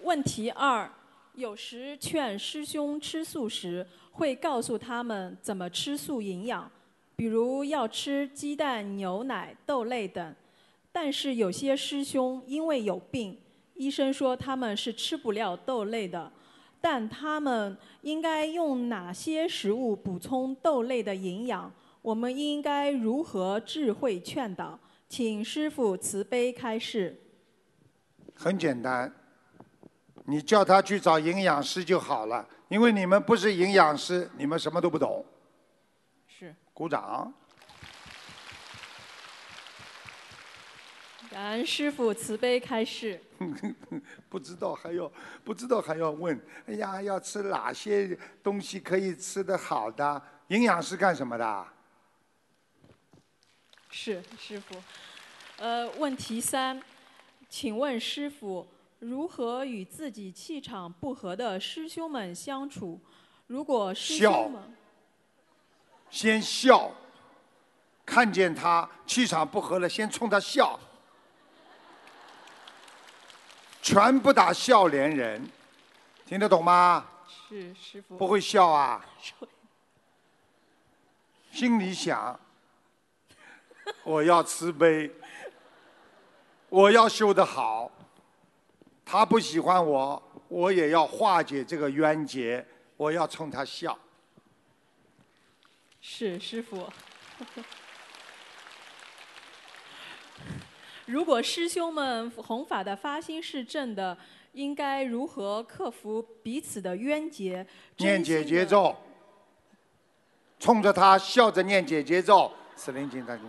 [0.05, 0.91] 问题二：
[1.34, 6.70] 有时劝师兄吃素时，会告诉他们怎么吃素营养，
[7.14, 10.34] 比如要吃鸡蛋、牛奶、豆类等。
[10.91, 13.39] 但是有些师兄因为有病，
[13.74, 16.32] 医生说他们是吃不了豆类的，
[16.80, 21.72] 但他们应该用哪些食物补充豆类的营养？
[22.02, 24.78] 我们应该如何智慧劝导？
[25.08, 27.20] 请师傅慈悲开示。
[28.34, 29.12] 很简单，
[30.24, 35.24] 你叫他去找营养师就好了，因为你们不是营养师，你们什么都不懂。
[36.28, 36.54] 是。
[36.72, 37.32] 鼓掌。
[41.30, 43.20] 感恩师傅慈悲开示。
[44.28, 45.11] 不知道还要
[45.45, 50.22] 不知道还要问，哎呀，要吃哪些东西可以吃的好的？
[50.49, 51.66] 营养师干什么的？
[53.91, 54.74] 是师傅。
[55.59, 56.80] 呃，问题三，
[57.49, 58.66] 请问师傅
[58.99, 63.01] 如何与自己气场不合的师兄们相处？
[63.47, 64.62] 如果师兄们
[66.11, 66.93] 先笑，
[68.05, 70.78] 看见他气场不合了，先冲他笑。
[73.87, 75.49] 全部打笑脸人，
[76.24, 77.07] 听得懂吗？
[77.49, 78.16] 是师傅。
[78.16, 79.07] 不会笑啊？
[81.53, 82.39] 心里想，
[84.03, 85.09] 我要慈悲，
[86.68, 87.89] 我要修得好。
[89.05, 92.66] 他不喜欢我，我也要化解这个冤结，
[92.97, 93.97] 我要冲他笑。
[96.01, 96.93] 是师傅。
[101.07, 104.18] 如果师兄们弘法的发心是正的，
[104.52, 107.64] 应该如何克服彼此的冤结？
[107.98, 108.96] 念姐姐咒，
[110.59, 112.52] 冲着他笑着念姐姐咒。
[112.74, 113.44] 四灵经大经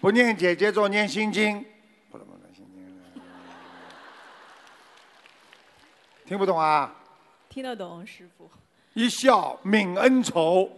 [0.00, 1.64] 不念姐姐咒，念心经。
[6.24, 6.94] 听不懂啊？
[7.48, 8.48] 听得懂，师傅。
[8.92, 10.70] 一笑泯恩仇。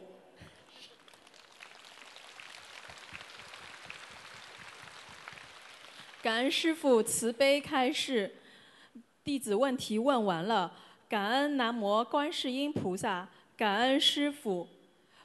[6.27, 8.29] 感恩师父慈悲开示，
[9.23, 10.73] 弟子问题问完了。
[11.09, 14.67] 感恩南无观世音菩萨，感恩师父。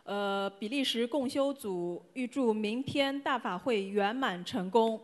[0.04, 5.02] 呃，比利时共修组预祝明天大法会圆满成功。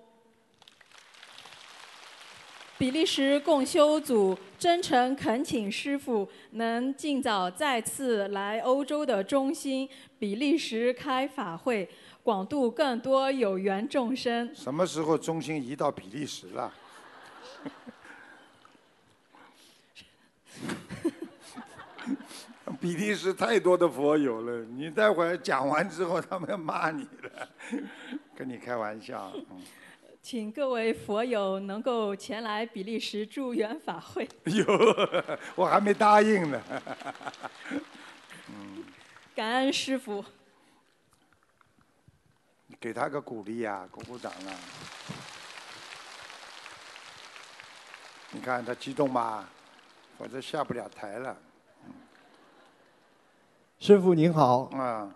[2.78, 9.89] 比利时共修组真诚恳请师父能尽早再次来欧洲的中心
[10.20, 11.89] 比利时开法会。
[12.28, 14.53] 广度更多有缘众生。
[14.53, 16.73] 什么时候中心移到比利时了？
[22.82, 27.47] 比利时太多的佛友了，你待会儿讲完之后，他们要骂你了。
[28.36, 29.32] 跟你开玩笑。
[30.21, 34.28] 请各位佛友能够前来比利时助缘法会。
[34.43, 34.65] 有，
[35.55, 36.61] 我还没答应呢。
[39.34, 40.25] 感恩师傅。
[42.80, 44.51] 给他个鼓励呀，鼓鼓掌啊！
[48.32, 49.47] 你看他激动吧，
[50.18, 51.36] 否则下不了台了。
[53.80, 54.63] 师傅您好。
[54.74, 55.09] 啊。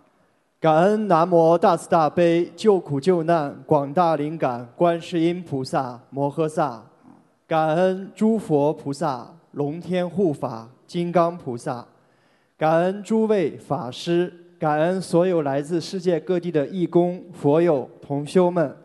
[0.59, 6.83] 感恩南无大慈大悲救苦救难广大灵感观世音菩萨摩诃萨，
[7.47, 11.85] 感恩诸佛菩萨龙天护法金刚菩萨，
[12.57, 14.40] 感恩诸位法师。
[14.61, 18.77] 感恩所有来自世界各地的义工、佛友、同修们。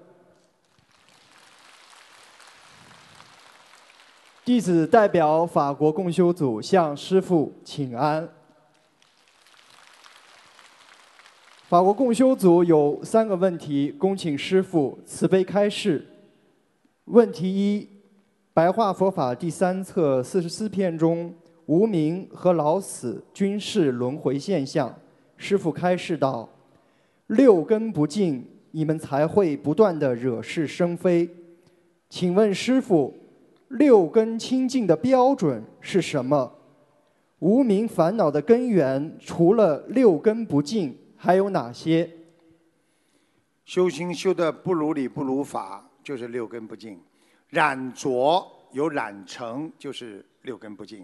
[4.43, 8.27] 弟子代表法国共修组向师父请安。
[11.69, 16.07] 法国共修组有三个问题，恭请师父慈悲开示。
[17.05, 17.87] 问题一：
[18.55, 21.35] 白话佛法第三册四十四篇中，
[21.67, 24.99] 无名和老死均是轮回现象。
[25.37, 26.49] 师父开示道
[27.29, 31.29] ：“六根不净，你们才会不断的惹是生非。
[32.09, 33.15] 请问师父，
[33.69, 36.53] 六根清净的标准是什么？
[37.41, 42.11] 无名烦恼的根源除了六根不净，还有哪些？
[43.65, 46.97] 修心修的不如理不如法，就是六根不净；
[47.51, 51.03] 染浊有染成，就是六根不净；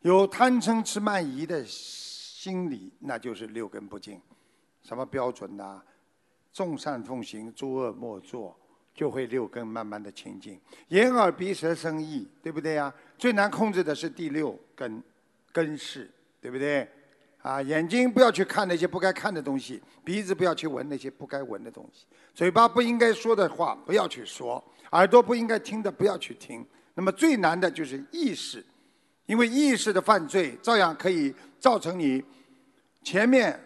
[0.00, 1.64] 有贪嗔痴慢疑的。”
[2.48, 4.18] 心理那就是六根不净，
[4.82, 5.82] 什么标准呢？
[6.50, 8.58] 众善奉行，诸恶莫作，
[8.94, 10.58] 就会六根慢慢的清净。
[10.88, 12.90] 眼耳鼻舌身意，对不对呀？
[13.18, 15.02] 最难控制的是第六根，
[15.52, 16.88] 根势，对不对？
[17.42, 26.66] 啊，眼睛不要去看那些不该看的东西，鼻子不要去闻那些不该闻的东西，嘴巴不应该说的话不要去说，耳朵不应该听的不要去听。
[26.94, 28.64] 那么最难的就是意识，
[29.26, 32.24] 因为意识的犯罪照样可以造成你
[33.08, 33.58] 前面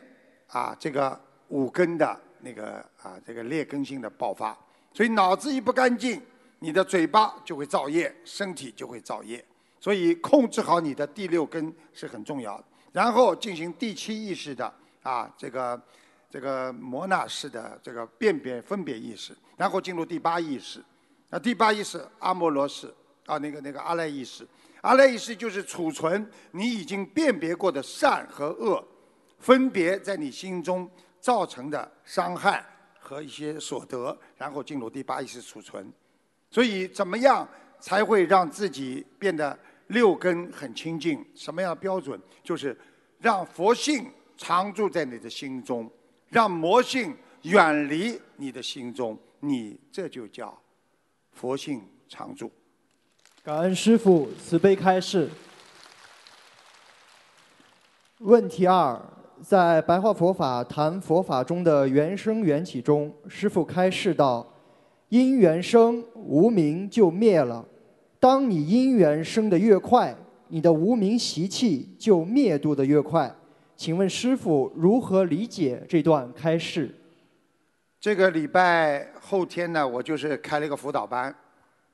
[0.47, 4.57] 啊这个五根的那个啊这个劣根性的爆发。
[4.95, 6.23] 所以脑子一不干净，
[6.61, 9.45] 你的嘴巴就会造业，身体就会造业。
[9.81, 12.65] 所以控制好你的第六根是很重要的。
[12.93, 14.73] 然后进行第七意识的
[15.03, 15.83] 啊，这个
[16.31, 20.81] 这个摩纳式的这个辨别分别意识，然后进入第八意识。
[21.31, 22.95] 那第八意识阿摩罗式
[23.27, 24.47] 啊，那个那个阿赖意识，
[24.83, 28.87] 阿赖意识就是储存你已经辨别过的善和恶，
[29.43, 30.91] 分别在你心中
[31.21, 32.65] 造成的伤害
[32.99, 35.93] 和一些所得，然后进入第八意识储存。
[36.51, 37.47] 所以怎么样
[37.79, 39.59] 才会让自己变得？
[39.89, 42.19] 六根很清净，什么样的标准？
[42.43, 42.75] 就是
[43.19, 45.91] 让佛性常住在你的心中，
[46.31, 50.57] 让魔性远离你的心中，你这就叫
[51.33, 52.51] 佛性常住。
[53.43, 55.29] 感恩师父慈悲开示。
[58.19, 58.99] 问题二，
[59.43, 64.47] 在白话佛法谈佛法中的缘生缘起中，师父开示道：
[65.09, 67.67] 因缘生，无名就灭了。
[68.21, 70.17] 当你因缘生得越快，
[70.47, 73.35] 你的无名习气就灭度的越快。
[73.77, 76.95] 请问师傅如何理解这段开示？
[77.99, 81.35] 这个礼拜后天呢，我就是开了一个辅导班，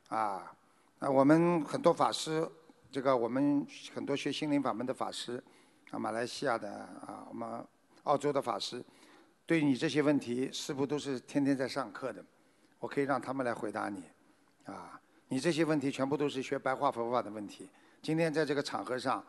[0.09, 0.53] 啊，
[0.99, 2.47] 啊，我们很多法师，
[2.93, 5.43] 这个我们很多学心灵法门的法师，
[5.91, 6.71] 啊，马来西亚的
[7.07, 7.65] 啊，我们
[8.05, 8.85] 澳洲的法师，
[9.47, 12.25] 对你这些问题，师傅都是天天在上课的，
[12.79, 14.03] 我可以让他们来回答你，
[14.65, 15.01] 啊。
[15.31, 17.69] 你这些问题全部都是学白话佛法的问题。
[18.01, 19.23] 今天在这个场合上，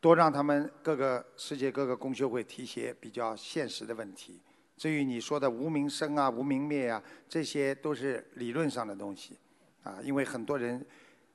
[0.00, 4.40] 多让他们各个世界各个公修会提些比较现实的问题。
[4.76, 9.38] 至于你说的无名生啊、无名灭啊，这些都是理论上的东西，
[9.84, 10.84] 啊，因为很多人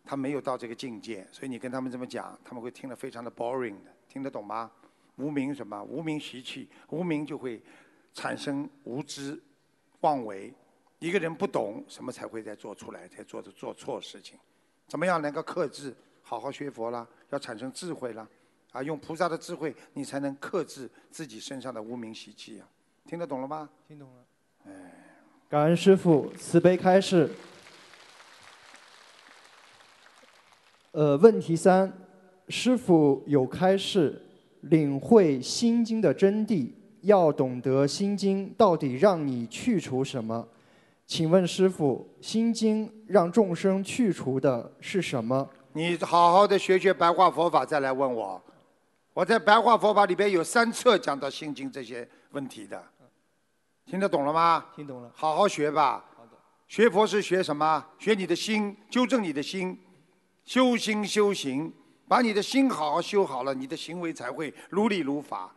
[0.04, 4.72] 他没有到这个境界，所以你跟他们这么讲，他们会听得非常的 boring 的，听得懂吗？
[5.18, 5.80] 无名什么？
[5.84, 7.62] 无名习气，无名就会
[8.16, 9.40] 产生无知、
[10.00, 10.52] 妄为。
[10.98, 14.40] 一个人不懂什么才会在做出来，才做的做错事情。
[14.88, 15.96] 怎么样能够克制？
[16.24, 18.28] 好好学佛啦，要产生智慧啦，
[18.72, 22.68] 啊，用菩萨的智慧，你才能克制自己身上的无名习气啊。
[23.06, 23.70] 听得懂了吗？
[23.88, 24.26] 听懂了。
[24.66, 24.72] 哎，
[25.48, 27.30] 感恩师父慈悲开示。
[30.92, 31.94] 呃，问题三，
[32.50, 34.22] 师傅有开示，
[34.62, 36.72] 领会心经的真谛，
[37.02, 40.48] 要懂得心经到底让你去除什么。
[41.06, 45.50] 请问师傅，《心经》让众生去除的是什么？
[45.74, 48.42] 你好好的学学白话佛法，再来问我。
[49.14, 52.82] 我在白话佛法里边有三册讲到《心经》这些问题的，
[53.86, 54.66] 听得懂了吗？
[54.76, 55.12] 听懂了。
[55.14, 56.04] 好好学吧。
[56.68, 57.86] 学佛是学什么？
[57.98, 59.80] 学你的心，纠正你的心，
[60.44, 61.72] 修心修行，
[62.08, 65.54] 把你的心好好修好了，你的行为才会如理如法。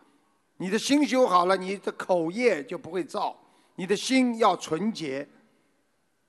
[0.56, 3.36] 你的心修好了，你的口业就不会造。
[3.76, 5.26] 你的心要纯洁。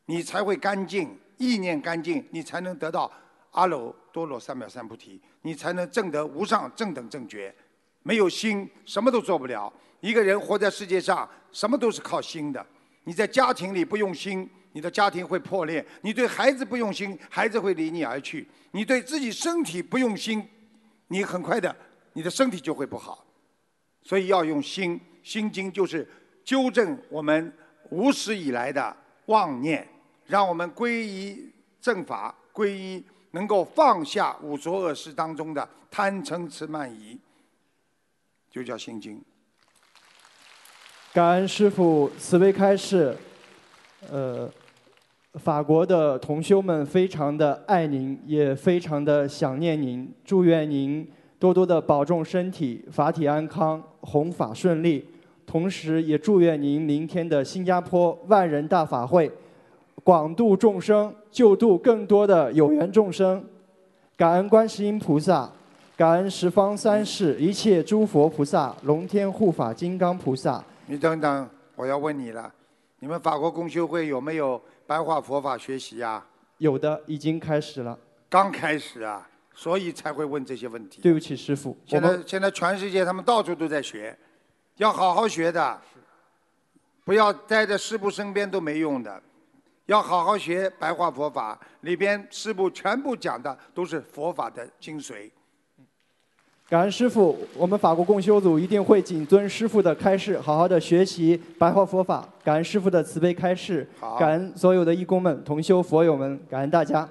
[0.05, 3.09] 你才会干净，意念干净，你才能得到
[3.51, 7.53] 阿耨多罗三藐三菩提，你才能证得无上正等正觉。
[8.03, 9.71] 没有心，什么都做不了。
[10.01, 12.65] 一个人活在世界上，什么都是靠心的。
[13.05, 20.47] 你在家庭里不用心，你的家庭会破裂；你对孩子不用心，孩子会离你而去；你对自己身体不用心，
[21.07, 21.75] 你很快的，
[22.13, 23.25] 你的身体就会不好。
[24.03, 26.07] 所以要用心，《心经》就是
[26.43, 27.53] 纠正我们
[27.89, 28.95] 无始以来的
[29.27, 29.87] 妄念。
[30.27, 31.51] 让我们皈依
[31.81, 37.19] 正法，皈依能够放下五浊恶世当中的贪嗔痴慢疑，
[38.49, 39.21] 就叫心经。
[41.11, 43.17] 感恩师父慈悲开示，
[44.09, 44.49] 呃，
[45.39, 51.07] 法国的同修们非常的爱您，也非常的想念您，祝愿您
[51.39, 55.05] 多多的保重身体，法体安康，弘法顺利。
[55.47, 59.31] 同时，也祝愿您明天的新加坡万人大法会。
[60.03, 63.41] 广度众生，救度更多的有缘众生，
[64.17, 65.49] 感恩观世音菩萨，
[65.95, 70.61] 感恩十方三世一切诸佛菩萨、龙天护法金刚菩萨。
[70.87, 72.51] 你等等，我要问你了，
[72.99, 74.59] 你们法国公修会有没有
[74.91, 76.21] 白话佛法学习呀？
[76.57, 77.97] 有的，已经开始了。
[78.27, 79.25] 刚开始啊，
[79.55, 81.01] 所以才会问这些问题。
[81.01, 81.77] 对不起，师傅。
[81.85, 84.13] 现在现在全世界他们到处都在学，
[84.75, 85.81] 要好好学的，
[87.05, 89.23] 不要待在师傅身边都没用的。
[89.85, 95.31] 要好好学白话佛法，里边师傅全部讲的都是佛法的精髓。
[96.71, 102.25] 感恩师傅，我们法国共修组一定会谨遵师傅的开示，好好的学习白话佛法。
[102.45, 107.09] 感恩师傅的慈悲开示，好感恩所有的义工们、同修佛友们，感恩大家。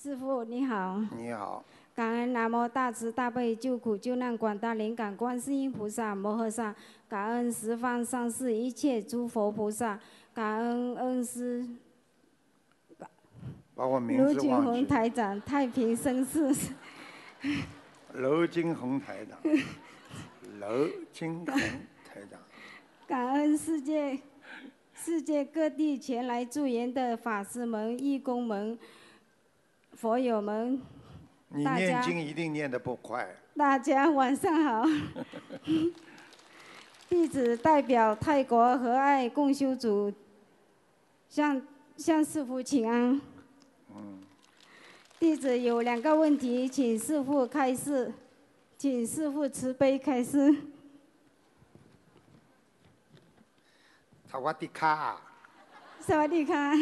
[0.00, 6.72] 师傅你好，你好，感恩南无大慈大悲救苦救难广大灵感观世音菩萨摩诃萨，
[7.08, 9.98] 感恩十方三世一切诸佛菩萨，
[10.32, 11.66] 感恩恩师
[13.76, 14.66] 把我名卢俊字忘记。
[14.66, 16.72] 宏台长太平绅士，
[18.16, 19.38] 娄金红台长，
[20.58, 22.40] 娄金红台长，
[23.06, 24.18] 感恩世界
[24.94, 28.78] 世界各地前来助缘的法师们、义工们、
[29.92, 30.80] 佛友们，
[31.50, 33.28] 你大家念经一定念得不快。
[33.54, 34.86] 大家晚上好。
[37.10, 40.12] 弟子代表泰国和爱共修组
[41.28, 41.60] 向
[41.98, 43.20] 向师傅请安。
[45.18, 48.12] 嗯，弟子有两个问题，请师傅开示，
[48.76, 50.54] 请师傅慈悲开示。
[54.30, 55.20] 萨瓦迪卡，
[56.00, 56.72] 萨瓦迪卡。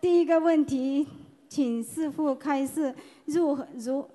[0.00, 1.08] 第一个问题，
[1.48, 2.94] 请师傅开示
[3.24, 4.10] 如何如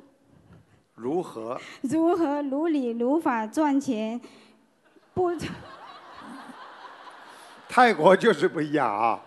[0.96, 1.60] 如何？
[1.82, 4.20] 如何如理如法赚钱，
[5.14, 5.32] 不
[7.68, 9.22] 泰国就是不一样啊。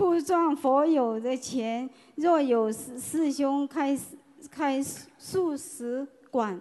[0.00, 1.86] 不赚佛友的钱。
[2.14, 3.94] 若有师师兄开
[4.50, 4.82] 开
[5.18, 6.58] 素食馆，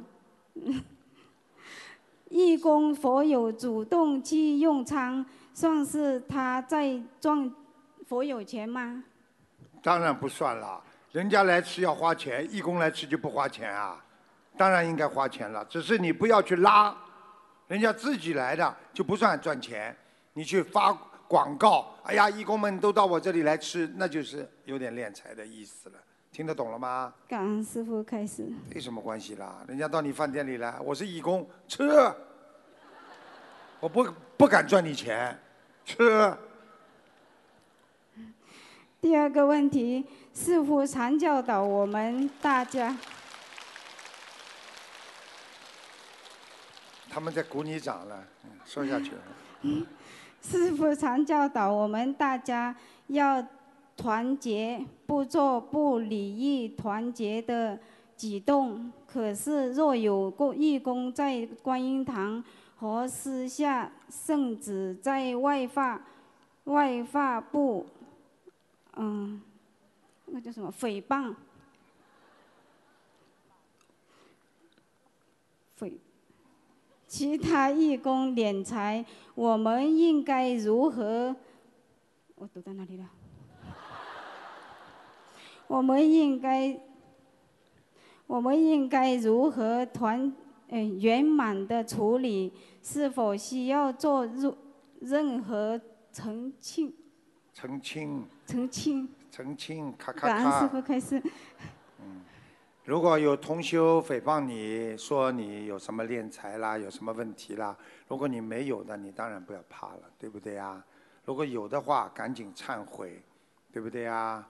[2.28, 7.50] 义工佛友主动去用餐，算是他在赚
[8.06, 9.06] 佛友钱吗？
[9.82, 10.84] 当然不算了，
[11.14, 14.04] 人家来吃要花钱，义工来吃就不花钱啊，
[14.58, 15.64] 当然应该花钱了。
[15.70, 16.94] 只是你不要去拉，
[17.70, 19.96] 人家自己来的就不算赚钱。
[20.34, 20.94] 你去发
[21.30, 26.00] 广告，哎呀，义工们都到我这里来吃，那就是有点敛财的意思了。
[26.32, 27.14] 听得懂了吗？
[27.28, 28.50] 感恩师傅开始。
[28.74, 29.64] 没什么关系啦？
[29.68, 31.88] 人家到你饭店里来，我是义工，吃，
[33.80, 35.38] 我不不敢赚你钱，
[35.86, 36.36] 吃。
[39.00, 42.98] 第二个问题，师傅常教导我们大家，
[47.08, 49.12] 他们在鼓你掌了，嗯说下去。
[50.42, 52.76] 师傅常教导我们大家
[53.08, 53.46] 要
[53.96, 57.78] 团结，不做不利益团结的
[58.18, 58.92] 举动。
[59.06, 62.44] 可是若有个义工在观音堂
[62.78, 66.02] 和私下，甚至在外发
[66.66, 67.86] 外发布，
[68.96, 69.42] 嗯，
[70.28, 71.36] 那叫什么诽谤？
[75.78, 75.94] 诽
[77.10, 79.04] 其他义工敛财，
[79.34, 81.36] 我们应该如何？
[82.36, 83.10] 我读到哪里了？
[85.66, 86.80] 我们应该，
[88.28, 90.32] 我们应该如何团
[90.68, 92.54] 呃圆满的处理？
[92.84, 94.56] 是否需要做任
[95.02, 95.82] 任何
[96.14, 96.94] 澄清？
[97.56, 99.10] 澄清，澄清？
[99.32, 100.68] 澄清，咔咔感恩师。
[100.68, 101.20] 傅开始。
[102.90, 107.78] 如果有同修诽谤你说你有什么敛财啦，有什么问题啦，
[108.08, 110.84] 如果你没有的，你当然不要怕了，对不对呀？
[111.24, 113.22] 如果有的话，赶紧忏悔，
[113.72, 114.44] 对不对呀？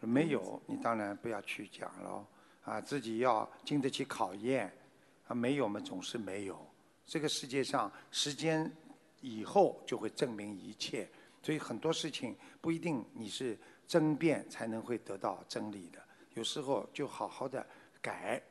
[0.00, 2.26] 没有，你当然不要去讲喽，
[2.64, 4.76] 啊，自己要经得起考验，
[5.28, 6.58] 啊，没有嘛总是没有。
[7.06, 8.68] 这个世界上，时间
[9.20, 11.08] 以后就会证明一切，
[11.40, 13.56] 所以很多事情不一定你是
[13.86, 16.02] 争辩才能会得到真理的，
[16.34, 17.64] 有时候就好好的
[18.03, 18.41] 改，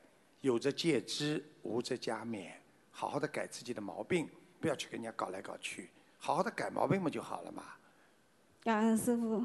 [0.40, 2.50] 有则戒之，无则加勉，
[2.90, 4.28] 好好的改自己的毛病，
[4.60, 7.62] 不要去跟人家搞来搞去，好好的改毛病嘛就好了嘛。
[8.62, 9.44] 感恩师傅，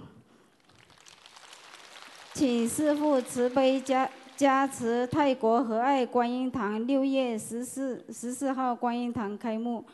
[2.34, 9.86] 请师傅慈悲加加持泰国和爱观音堂六月十四十四号观音堂开幕。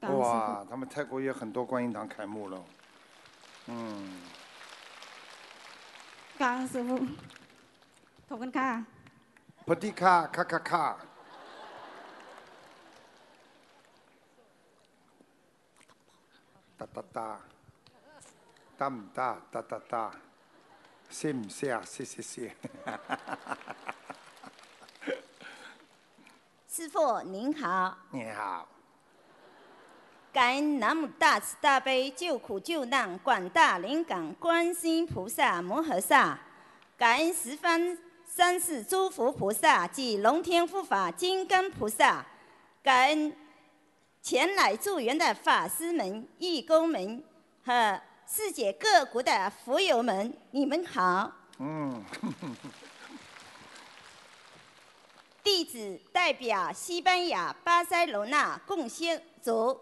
[0.00, 0.28] 感恩师傅。
[0.28, 2.64] 哇，他们泰国也很多观音堂开幕了，
[3.66, 4.20] 嗯，
[6.38, 6.96] 感恩师傅，
[8.28, 8.93] ขอบคุณค่ะ
[9.65, 10.95] 普迪卡卡卡卡。
[16.77, 17.41] 哒哒哒，
[18.77, 20.11] 哒唔哒，哒哒哒，
[21.09, 21.81] 谢唔谢啊？
[21.83, 22.55] 谢谢谢。
[26.69, 27.97] 师傅您好。
[28.11, 28.67] 您好。
[30.31, 36.37] 感恩南无大慈大悲救苦救难广大灵感观世音菩萨摩诃萨，
[36.95, 37.97] 感恩十方
[38.35, 42.25] 三世诸佛菩萨及龙天护法金刚菩萨，
[42.83, 43.33] 感恩
[44.21, 47.23] 前来助缘的法师们、义工们
[47.63, 51.31] 和世界各国的佛友们，你们好。
[51.59, 52.03] 嗯，
[55.41, 59.05] 弟子代表西班牙巴塞罗那共修
[59.41, 59.79] 组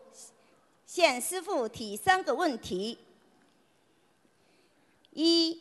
[0.86, 3.00] 向师傅提三个问题：
[5.10, 5.60] 一、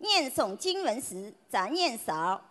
[0.00, 2.42] 念诵经文时杂念少，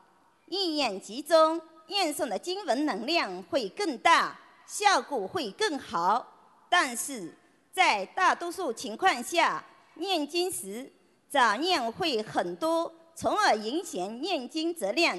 [0.45, 6.25] 意念集中，念诵的经文能量会更大，效果会更好。
[6.69, 7.33] 但是
[7.73, 9.65] 在大多数情况下，
[9.95, 10.91] 念经时
[11.27, 15.17] 杂念会很多，从而影响念经质量。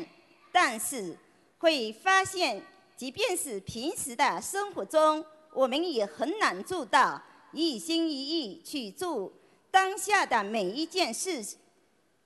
[0.52, 1.16] 但是
[1.59, 2.62] 会发现，
[2.97, 7.20] 即便是平时的生活中，我们也很难做到
[7.52, 9.32] 一心一意去做
[9.69, 11.44] 当下的每一件事。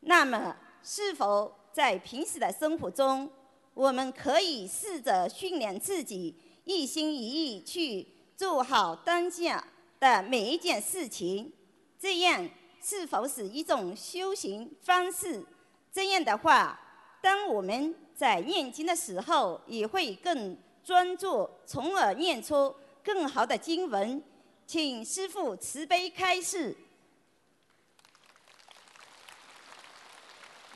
[0.07, 3.29] 那么，是否在平时的生活中，
[3.73, 8.07] 我们可以试着训练自己一心一意去
[8.37, 9.67] 做好当下
[9.99, 11.51] 的每一件事情？
[11.99, 12.47] 这样
[12.83, 15.43] 是否是一种修行方式？
[15.91, 16.79] 这样的话，
[17.23, 20.55] 当我们在念经的时候，也会更
[20.85, 24.23] 专注，从而念出更好的经文。
[24.67, 26.77] 请师父慈悲开示。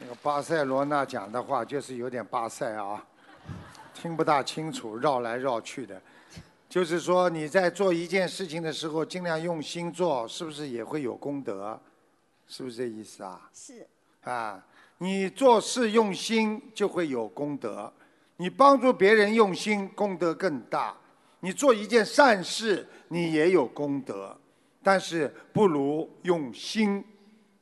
[0.01, 3.05] 那个巴塞罗那讲的话就是有点巴塞啊，
[3.93, 6.01] 听不大清楚，绕来绕去的。
[6.69, 11.81] 就是说你在做一件事情的时候，尽量用心做，是不是也会有功德？
[12.47, 13.51] 是不是这意思啊？
[13.53, 13.85] 是。
[14.23, 14.65] 啊，
[14.99, 17.93] 你做事用心就会有功德，
[18.37, 20.95] 你帮助别人用心，功德更大。
[21.41, 24.37] 你做一件善事，你也有功德，
[24.81, 27.05] 但是不如用心。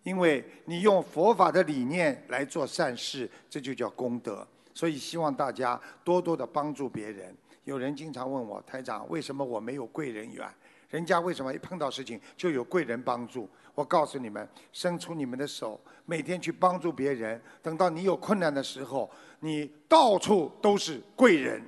[0.06, 4.46] 因为你用佛法的理念来做善事，这就叫功德。
[4.72, 7.36] 所以希望大家多多的帮助别人。
[7.64, 10.48] 有人经常问我，台长，为什么我没有贵人缘？
[10.90, 13.50] 人家为什么一碰到事情就有贵人帮助？
[13.74, 17.42] 我告诉你们，伸出你们的手，每天去帮助别人。
[17.60, 19.10] 等到你有困难的时候，
[19.40, 21.60] 你到处都是贵人。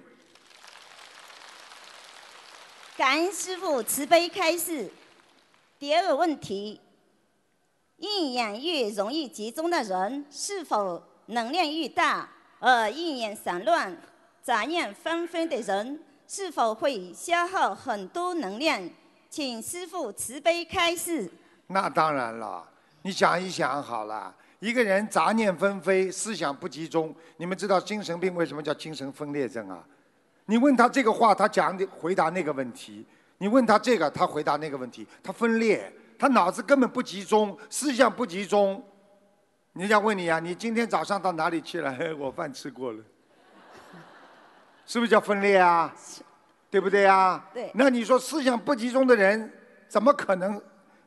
[2.96, 4.88] 感恩师父慈悲开示。
[5.76, 6.80] 第二个问题。
[7.98, 12.28] 意念越容易集中的人，是否能量越大？
[12.60, 13.96] 而意念散乱、
[14.42, 18.80] 杂念纷纷的人，是否会消耗很多能量？
[19.28, 21.28] 请师父慈悲开示。
[21.66, 22.68] 那当然了，
[23.02, 29.84] 你想一想好了，一个人杂念纷飞，思想不集中，你们知道精神病为什么叫精神分裂症啊？
[30.46, 33.04] 你问他这个话，他讲的回答那个问题；
[33.38, 35.92] 你问他这个，他回答那个问题，他分裂。
[36.18, 38.84] 他脑子根本不集中，思想不集中。
[39.74, 41.96] 人家问你啊，你今天早上到哪里去了？
[42.18, 43.04] 我饭吃过了，
[44.84, 45.94] 是不是叫分裂啊？
[46.68, 47.48] 对不对啊？
[47.54, 47.70] 对。
[47.74, 49.52] 那你说思想不集中的人，
[49.86, 50.60] 怎么可能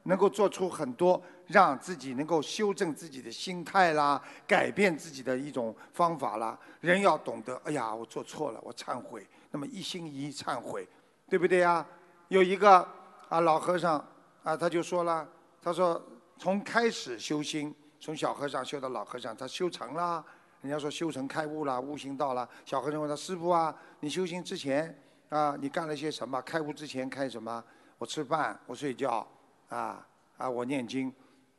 [0.03, 6.57] 能够做出很多让自己能够修正自己的心态啦、改变自己的一种方法啦？
[6.79, 10.88] 人要懂得，哎呀，我做错了，我忏悔，那么一心一意忏悔，
[11.27, 11.85] 对不对呀？
[12.29, 12.88] 有一个
[13.27, 14.01] 啊老和尚。
[14.43, 15.27] 啊，他就说了，
[15.61, 16.01] 他说
[16.38, 20.23] 从开始修心，从小和尚修到老和尚，他修成了。
[20.61, 22.47] 人家说修成开悟了，悟性到了。
[22.65, 24.95] 小和尚问他师傅啊，你修行之前
[25.30, 26.39] 啊，你干了些什么？
[26.41, 27.63] 开悟之前开什么？
[27.97, 29.27] 我吃饭，我睡觉，
[29.69, 30.05] 啊
[30.38, 31.11] 啊，我念经。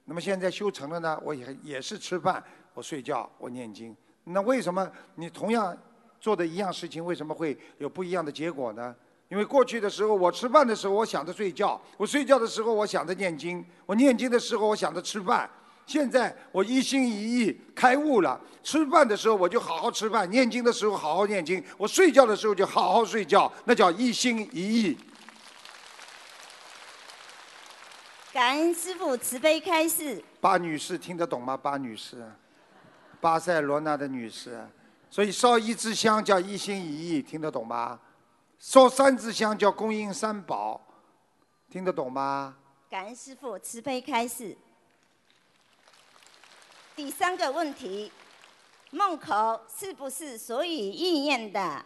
[0.05, 2.43] 那么现在修成了呢，我也也是吃饭，
[2.75, 3.97] 我睡觉，我念经。
[4.25, 5.77] 那为什么你同样
[6.21, 8.95] 做的一样事情，为什么会有不一样的结果呢？
[9.33, 15.49] 因为过去的时候，我吃饭的时候我想着睡觉，我睡觉的时候我想着念经，我念经的时候我想着吃饭。
[15.87, 24.99] 现在我一心一意开悟了，吃饭的时候我就好好吃饭，念经的时候好好念经，我睡觉的时候就好好睡觉，那叫一心一意。
[28.35, 30.23] 感恩师父慈悲开示。
[30.43, 31.57] 巴女士听得懂吗？
[31.57, 32.23] 巴女士，
[33.19, 34.63] 巴塞罗那的女士，
[35.09, 37.99] 所以烧一支香叫一心一意，听得懂吗？
[38.65, 40.81] 烧三支香叫供应三宝，
[41.69, 42.57] 听得懂吗？
[42.89, 44.57] 感恩师父慈悲开示。
[46.95, 48.13] 第三个问题，
[48.93, 51.85] 梦口是不是所有意念的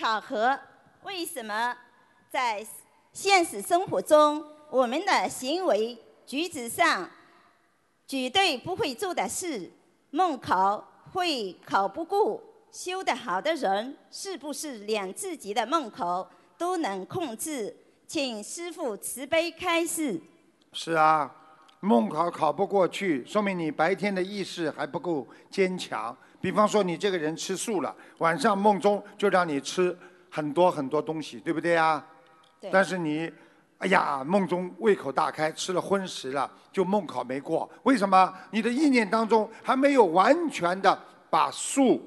[0.00, 0.58] 考核？
[1.02, 1.76] 为什么
[2.30, 2.66] 在
[3.12, 7.10] 现实生活中，我们的行为举止上
[8.08, 9.70] 绝对不会做的事，
[10.12, 12.42] 梦考会考不过？
[12.72, 16.26] 修得好的人，是不是连自己的梦口
[16.56, 17.76] 都能控制？
[18.06, 20.18] 请师父慈悲开示。
[20.72, 21.30] 是啊，
[21.80, 26.16] 梦考考不过去，说明你白天的意识还不够坚强。
[26.40, 29.94] 比方说，你这个人吃素了，晚上梦中就让你吃
[30.30, 32.02] 很多很多东西，对不对啊？
[32.58, 32.70] 对。
[32.72, 33.30] 但是你
[33.78, 37.70] 哎呀，梦中胃口大开，吃了荤食了，就梦考没过。
[37.82, 38.32] 为什么？
[38.50, 42.00] 你的意念当中还没有完全的把素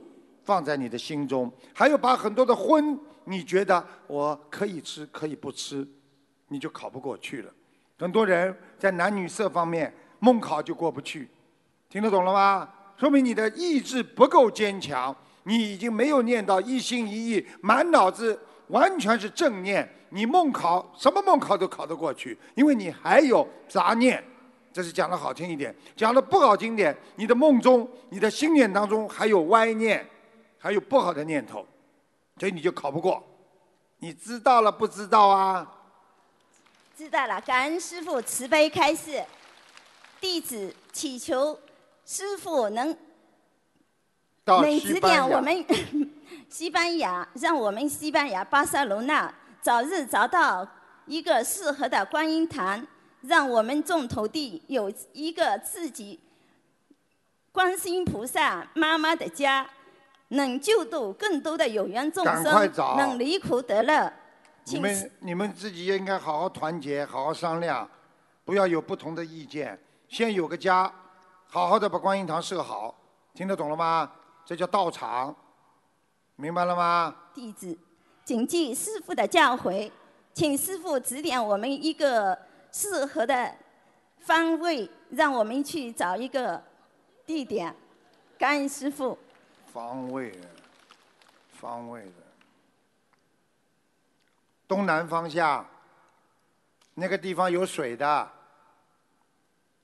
[0.45, 5.85] 放在你的心中，还有把很多的荤，你觉得我可以吃，可以不吃，
[6.47, 7.51] 你就考不过去了。
[7.97, 11.27] 很多人在男女色方面梦考就过不去，
[11.89, 12.69] 听得懂了吗？
[12.97, 15.13] 说明你的意志不够坚强，
[15.43, 19.89] 你已经没有念到一心一意，满脑子完全是正念。
[20.09, 24.23] 你梦考什么梦考都考得过去，因为你还有杂念。
[24.71, 30.05] 这是讲的好听一点，讲的不好听点，你的梦中、你的心念当中还有歪念，
[30.65, 31.63] 还有不好的念头，
[32.39, 33.23] 所以你就考不过。
[33.99, 35.71] 你知道了不知道啊？
[36.97, 39.23] 知道了，感恩师傅慈悲开示，
[40.19, 41.59] 弟子祈求
[42.03, 42.97] 师傅能
[44.43, 45.63] 到能指点我们
[46.49, 49.31] 西班牙，让我们西班牙巴塞罗那
[49.61, 50.67] 早日找到
[51.05, 52.83] 一个适合的观音堂，
[53.21, 56.19] 让我们众徒弟有一个自己
[57.51, 59.69] 观世音菩萨妈妈的家，
[60.35, 62.43] 能救度更多的有缘众生，
[62.97, 64.13] 能离苦得乐。
[64.65, 67.87] 你们你们自己也应该好好团结，好好商量，
[68.43, 69.79] 不要有不同的意见。
[70.07, 70.91] 先有个家，
[71.47, 72.95] 好好的把观音堂设好，
[73.33, 74.11] 听得懂了吗？
[74.45, 75.35] 这叫道场，
[76.35, 77.15] 明白了吗？
[77.33, 77.77] 弟子
[78.23, 79.91] 谨记师傅的教诲，
[80.33, 82.37] 请师傅指点我们一个
[82.71, 83.53] 适合的
[84.19, 86.61] 方位，让我们去找一个
[87.25, 87.75] 地点。
[88.37, 89.17] 感恩师傅。
[89.75, 90.31] 方位，
[91.59, 92.23] 方位的，
[94.65, 95.69] 东南方向，
[96.93, 98.31] 那个地方有水的。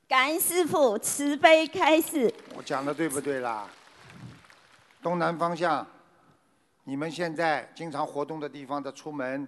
[0.07, 2.33] 感恩师傅慈悲开示。
[2.55, 3.67] 我讲的对不对啦？
[5.01, 5.85] 东南方向，
[6.85, 9.45] 你们现在经常活动的地方的出门，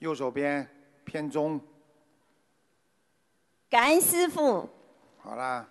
[0.00, 0.68] 右手边
[1.06, 1.58] 偏中。
[3.70, 4.68] 感恩师傅，
[5.22, 5.66] 好啦，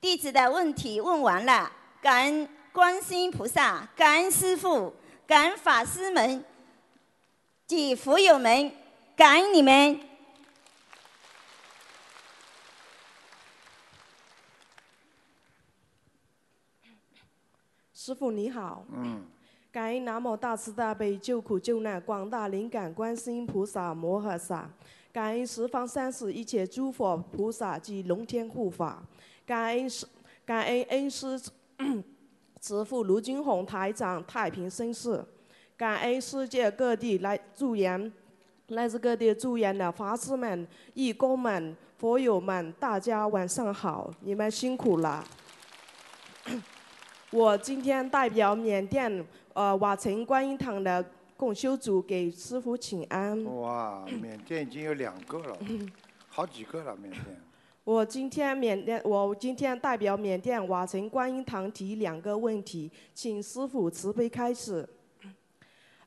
[0.00, 4.94] 弟子的问题问完了，感恩观世音菩萨，感恩师傅，
[5.26, 6.44] 感恩法师们
[7.66, 8.70] 及佛友们，
[9.16, 10.00] 感恩你们。
[17.92, 19.26] 师傅你好，嗯，
[19.72, 24.70] 感恩南无大慈大悲救苦救难广大灵感观世音菩萨摩诃萨，
[25.12, 29.02] 感恩十方三世一切诸佛菩萨及龙天护法，
[29.48, 30.06] 感恩师
[30.44, 31.40] 感恩恩师
[32.60, 35.24] 慈父卢军宏台长太平绅士，
[35.74, 38.12] 感恩世界各地来助缘
[38.66, 45.24] 来自各地助缘的法师们、义工们、佛友们，大家晚上好，你们辛苦了。
[47.32, 51.02] 我今天代表缅甸呃瓦城观音堂的
[51.38, 53.42] 共修组给师傅请安。
[53.44, 55.56] 哇，缅甸已经有两个了，
[56.28, 57.47] 好几个了，缅甸。
[57.88, 64.86] 我今天缅甸，我今天代表缅甸瓦城观音堂提两个问题，请师傅慈悲开始。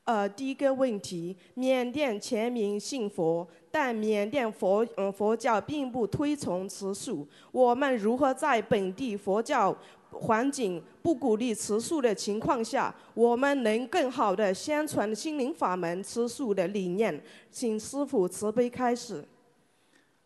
[0.04, 9.76] 呃，第一个问题，缅甸全民信佛，但缅甸佛嗯佛教并不推崇吃素，我们如何在本地佛教
[10.12, 17.20] 环境不鼓励吃素的情况下，我们能更好的宣传心灵法门吃素的理念？
[17.50, 19.24] 请师傅慈悲开始。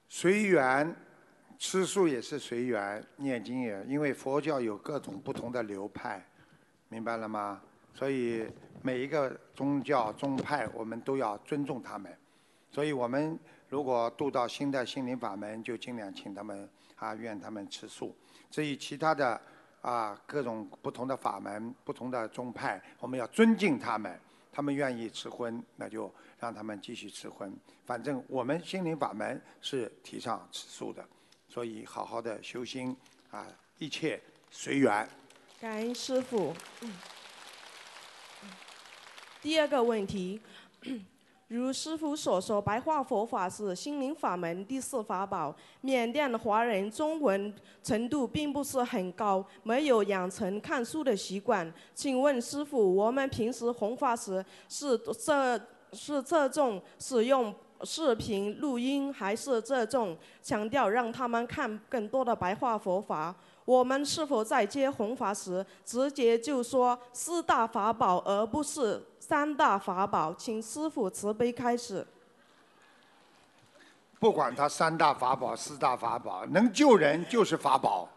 [0.07, 0.95] 随缘，
[1.59, 6.25] 吃素也是随缘，念经也，因为佛教有各种不同的流派，
[6.89, 7.61] 明白了吗？
[7.95, 8.47] 所以
[8.83, 12.15] 每一个宗教宗派，我们都要尊重他们。
[12.71, 13.39] 所以我们
[13.69, 18.15] 如果度到新的心灵法门，就尽量请他们啊，愿他们吃素。
[18.51, 19.41] 至于其他的
[19.81, 24.19] 啊各种不同的法门、不同的宗派，我们要尊敬他们。
[24.53, 27.55] 他们愿意吃荤，那就让他们继续吃荤。
[27.85, 31.07] 反正我们心灵法门是提倡吃素的，
[31.57, 32.95] 所以好好的修心
[33.31, 33.47] 啊，
[33.79, 34.21] 一切
[34.51, 35.09] 随缘。
[35.59, 36.53] 感恩师傅。
[39.41, 40.39] 第二个问题，
[41.49, 45.57] 如师傅所说，白话佛法是心灵法门第四法宝。
[45.81, 47.51] 缅甸的华人中文
[47.83, 51.73] 程度并不是很高，没有养成看书的习惯。
[51.95, 55.59] 请问师傅，我们平时弘法时是这
[55.95, 63.35] 是侧重使用视频录音，还是这种强调让他们看更多的白话佛法？
[63.65, 70.33] 我们是否在接弘法时直接就说四大法宝，而不是三大法宝？
[70.35, 72.07] 请师傅慈悲开始。
[74.19, 78.09] 不管他三大法宝、四大法宝，能救人就是法宝。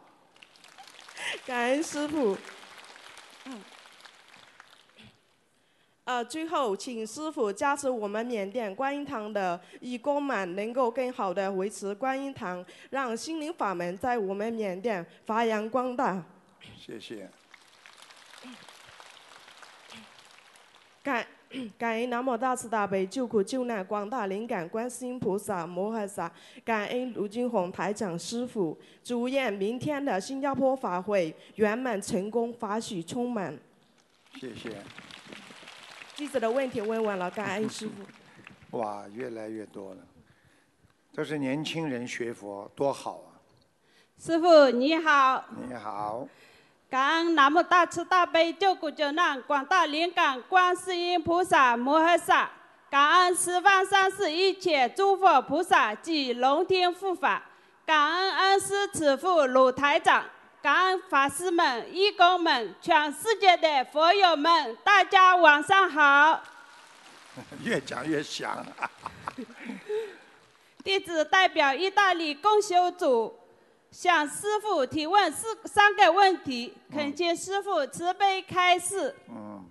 [1.45, 2.37] 感恩师傅。
[6.09, 16.25] 呃，最后请师傅加持我们缅甸观音堂的义工们，能够更好的维持观音堂，让心灵法门在我们缅甸发扬光大。
[16.75, 17.29] 谢谢。
[21.03, 21.23] 感
[21.77, 26.31] 感恩南无大慈大悲救苦救难广大灵感观世音菩萨摩诃萨，
[26.65, 33.55] 感恩卢金红台长师傅，祝愿明天的新加坡法会圆满成功，法喜充满。
[34.39, 34.75] 谢谢。
[36.19, 38.77] 记者的问题问完了，感恩师傅。
[38.77, 40.01] 哇，越来越多了，
[41.15, 43.39] 都是年轻人学佛，多好啊！
[44.21, 46.27] 师傅你好，你好，
[46.89, 52.51] 感恩南无大慈大悲救苦救难广大灵感观世音菩萨摩诃萨，
[52.89, 57.41] 感恩十方三世一切诸佛菩萨及龙天护法，
[57.85, 60.25] 感恩恩师慈父鲁台长，
[60.61, 66.43] 感恩法师们、义工们、全世界的佛友们，大家晚上好。
[67.63, 68.65] 越讲越响。
[70.83, 73.39] 弟子代表意大利共修组
[73.89, 79.15] 向师傅提问四三个问题，恳请师傅慈悲开示。
[79.29, 79.65] 嗯，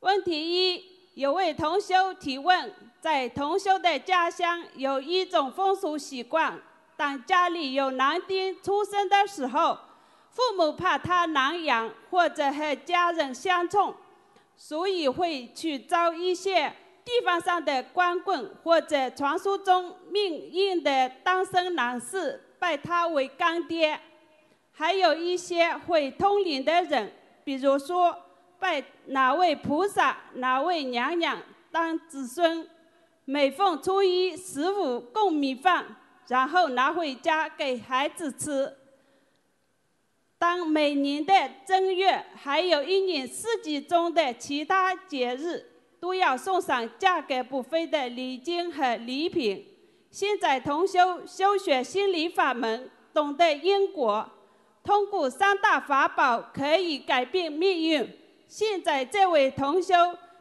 [0.00, 0.84] 问题一，
[1.14, 2.74] 有位同修提问，
[3.04, 6.58] 在同修的家乡有一种风俗习惯，
[6.96, 9.78] 当家里有男丁出生的时候，
[10.30, 13.94] 父母怕他难养或者和家人相冲，
[14.56, 16.72] 所以会去招一些
[17.04, 24.00] 地方上的光棍或者传说中命硬的单身男士拜他为干爹，
[24.72, 27.12] 还有一些会通灵的人，
[27.44, 28.16] 比如说
[28.58, 31.38] 拜哪位菩萨、哪位娘娘
[31.70, 32.66] 当子孙，
[33.26, 35.96] 每逢初一、十五供米饭，
[36.28, 38.76] 然后拿回家给孩子吃。
[40.38, 41.32] 当每年的
[41.66, 45.64] 正月，还有一年四季中的其他节日，
[45.98, 49.66] 都要送上价格不菲的礼金和礼品。
[50.10, 54.30] 现在同修修学心理法门，懂得因果，
[54.82, 58.18] 通过三大法宝可以改变命运。
[58.46, 59.94] 现在这位同修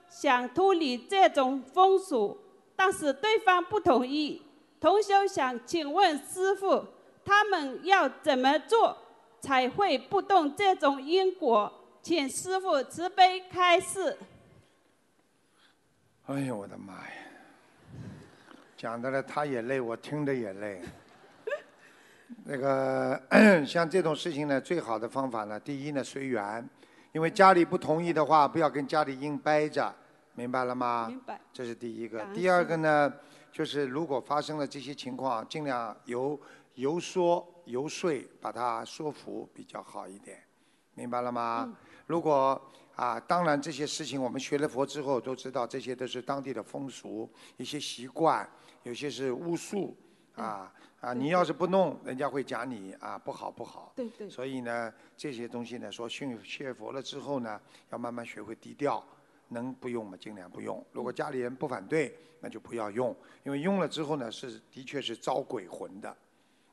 [0.09, 2.37] 想脱离这种风俗，
[2.75, 4.41] 但是对方不同意。
[4.79, 6.85] 同修想请问师傅，
[7.23, 8.97] 他们要怎么做
[9.39, 11.71] 才会不动这种因果？
[12.01, 14.17] 请师傅慈悲开示。
[16.25, 17.11] 哎呦我的妈呀！
[18.75, 20.81] 讲的了，他也累，我听着也累。
[22.43, 23.21] 那个
[23.65, 26.67] 像这种事情呢，最好的方法呢，第一呢随缘，
[27.13, 29.93] 因为家里不同意的话，不要跟家里硬掰着，
[30.35, 31.07] 明白了吗？
[31.07, 31.39] 明白。
[31.51, 33.13] 这是第一个第二个呢，
[33.51, 36.39] 就是如果发生了这些情况，尽量由
[36.75, 38.11] 游说、游说
[38.41, 40.43] 把他说服比较好一点，
[40.95, 41.65] 明白了吗？
[41.67, 42.61] 嗯如果
[42.97, 48.47] 啊，当然这些事情我们学了佛之后都知道，这些都是当地的风俗、一些习惯，
[48.83, 49.95] 有些是巫术
[50.35, 53.93] 啊啊，你要是不弄，人家会讲你啊不好不好。
[53.95, 59.01] 对对所以呢，这些东西呢，说信学佛了之后呢，要慢慢学会低调，
[59.49, 60.83] 能不用嘛尽量不用。
[60.91, 66.15] 如果家里人不反对，那就不要用，因为用了之后呢，是的确是招鬼魂的，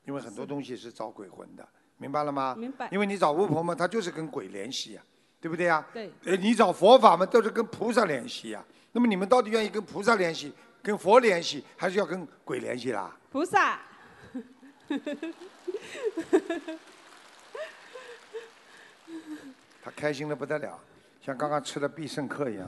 [0.05, 1.69] 因为很多东西是招鬼魂的，
[1.99, 2.55] 明白了吗？
[2.59, 2.89] 明白。
[2.91, 5.03] 因为你找巫婆嘛，她就是跟鬼联系呀、
[5.41, 6.11] 对不对呀、对。
[6.25, 10.53] 呃，你找佛法嘛，都是跟菩萨联系呀、那么你们到底愿意跟菩萨联系、
[10.83, 13.17] 跟佛联系，还是要跟鬼联系啦？
[13.31, 13.81] 菩萨。
[19.83, 20.79] 他开心的不得了，
[21.21, 22.67] 像刚刚吃了必胜客一样。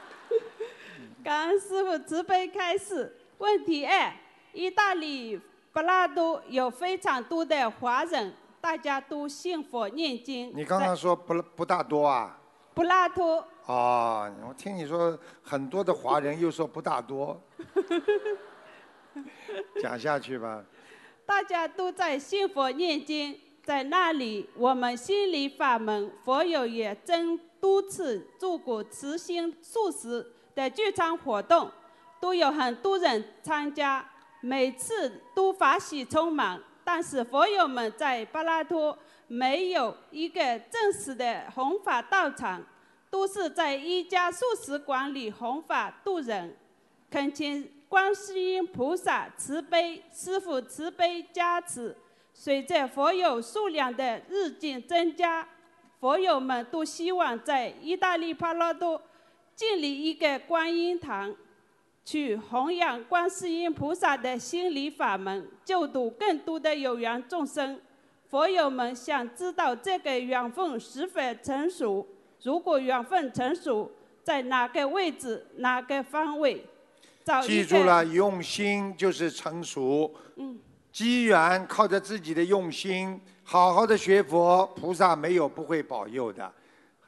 [1.22, 3.14] 感恩师傅慈悲开示。
[3.38, 4.12] 问题二：
[4.52, 5.40] 意大利
[5.72, 10.50] 布拉多有非常多的华人，大家都信佛念经。
[10.54, 12.38] 你刚刚说不不大多啊？
[12.74, 17.40] 布拉多哦，我听你说很多的华人，又说不大多，
[19.82, 20.64] 讲下去吧。
[21.26, 23.38] 大家都在信佛念经，
[23.68, 31.70] 在那里，我们心理法门佛友也曾多次做过慈心素食的聚餐活动，
[32.18, 34.08] 都有很多人参加，
[34.40, 36.58] 每次都法喜充满。
[36.82, 42.64] 但是佛友们在巴拉托没有一个正式的弘法道场，
[43.10, 46.56] 都是在一家素食馆里弘法度人。
[47.10, 51.94] 恳请观世音菩萨慈悲，师父慈悲加持。
[52.40, 55.44] 随着佛友数量的日渐增加，
[55.98, 59.02] 佛友们都希望在意大利帕拉多
[59.56, 61.34] 建立一个观音堂，
[62.04, 67.80] 去弘扬观世音菩萨的心理法门，救度更多的有缘众生。
[68.28, 72.06] 佛友们想知道这个缘分是否成熟？
[72.44, 73.90] 如果缘分成熟，
[74.22, 76.64] 在哪个位置、哪个方位？
[77.24, 80.14] 找记住了，用心就是成熟。
[80.36, 80.56] 嗯，
[80.98, 86.52] 机缘靠着自己的用心，好好的学佛，菩萨没有不会保佑的。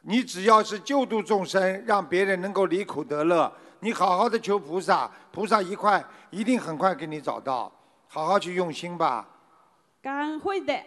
[0.03, 7.73] 你只要是救度众生，让别人能够离苦得乐，你好好的求菩萨，菩萨一块一定很快给你找到。
[8.07, 9.29] 好好去用心吧。
[10.01, 10.81] 感恩会的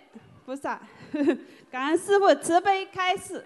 [0.45, 0.79] 菩萨，
[1.69, 3.45] 感恩师傅慈悲开示。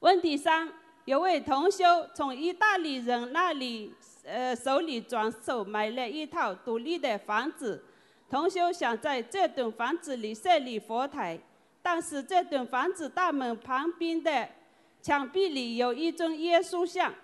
[0.00, 0.70] 问题三：
[1.06, 3.94] 有位同修从意大利人那里，
[4.26, 7.84] 呃，手里转手买了一套独立的房子。
[8.28, 11.38] 同修想在这栋房子里设立佛台，
[11.80, 14.48] 但是这栋房子大门旁边的
[15.00, 17.14] 墙壁里有一尊耶稣像。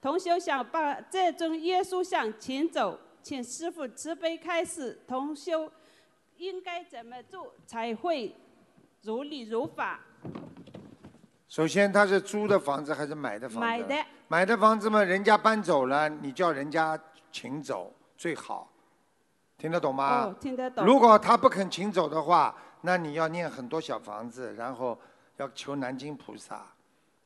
[0.00, 5.70] 同修想把这尊耶稣像请走，请师傅慈悲开示，同修
[6.38, 8.34] 应该怎么做才会
[9.02, 10.00] 如理如法？
[11.48, 13.60] 首先，他是租的房子还是买的房子？
[13.60, 14.06] 买的。
[14.28, 16.98] 买的房子嘛，人家搬走了，你叫人家
[17.30, 18.68] 请走最好，
[19.56, 20.24] 听得懂吗？
[20.24, 20.84] 哦，听得懂。
[20.84, 24.98] 如果他不肯请走的话，那你要念很多小房子，然后
[25.36, 26.66] 要求南京菩萨，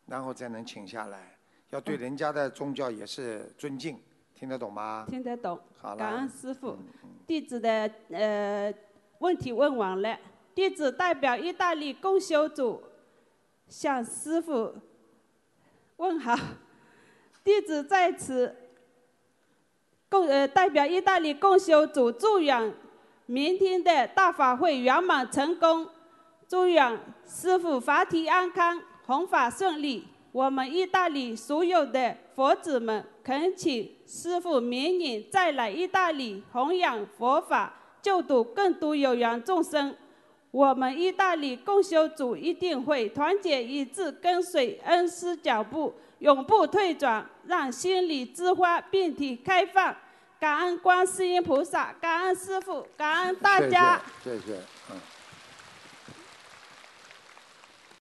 [0.06, 1.38] 然后才能请下来。
[1.70, 3.98] 要对人家的宗教也是尊敬，
[4.34, 5.06] 听得懂吗？
[5.08, 5.58] 听得懂。
[5.78, 5.96] 好了。
[5.96, 6.76] 感恩师傅，
[7.26, 8.74] 弟子的呃
[9.20, 10.18] 问题问完了，
[10.54, 12.82] 弟子代表意大利共修组
[13.68, 14.74] 向师傅
[15.96, 16.36] 问好。
[17.42, 18.54] 弟子在此
[20.08, 22.74] 共呃代表意大利共修组祝愿
[23.26, 25.88] 明天的大法会圆满成功，
[26.48, 30.08] 祝愿师傅法体安康，弘法顺利。
[30.32, 39.96] 我们意大利所有的佛子们恳请师傅明年再来意大利弘扬佛法，救度更多有缘众生。
[40.52, 49.94] 我们意大利共修组一定会团结一致，跟随恩师脚步，永不退转，让心里之花遍体开放。
[50.38, 54.00] 感恩观世音菩萨，感恩师傅，感恩大家。
[54.24, 54.60] 谢谢，谢谢，
[54.90, 54.96] 嗯。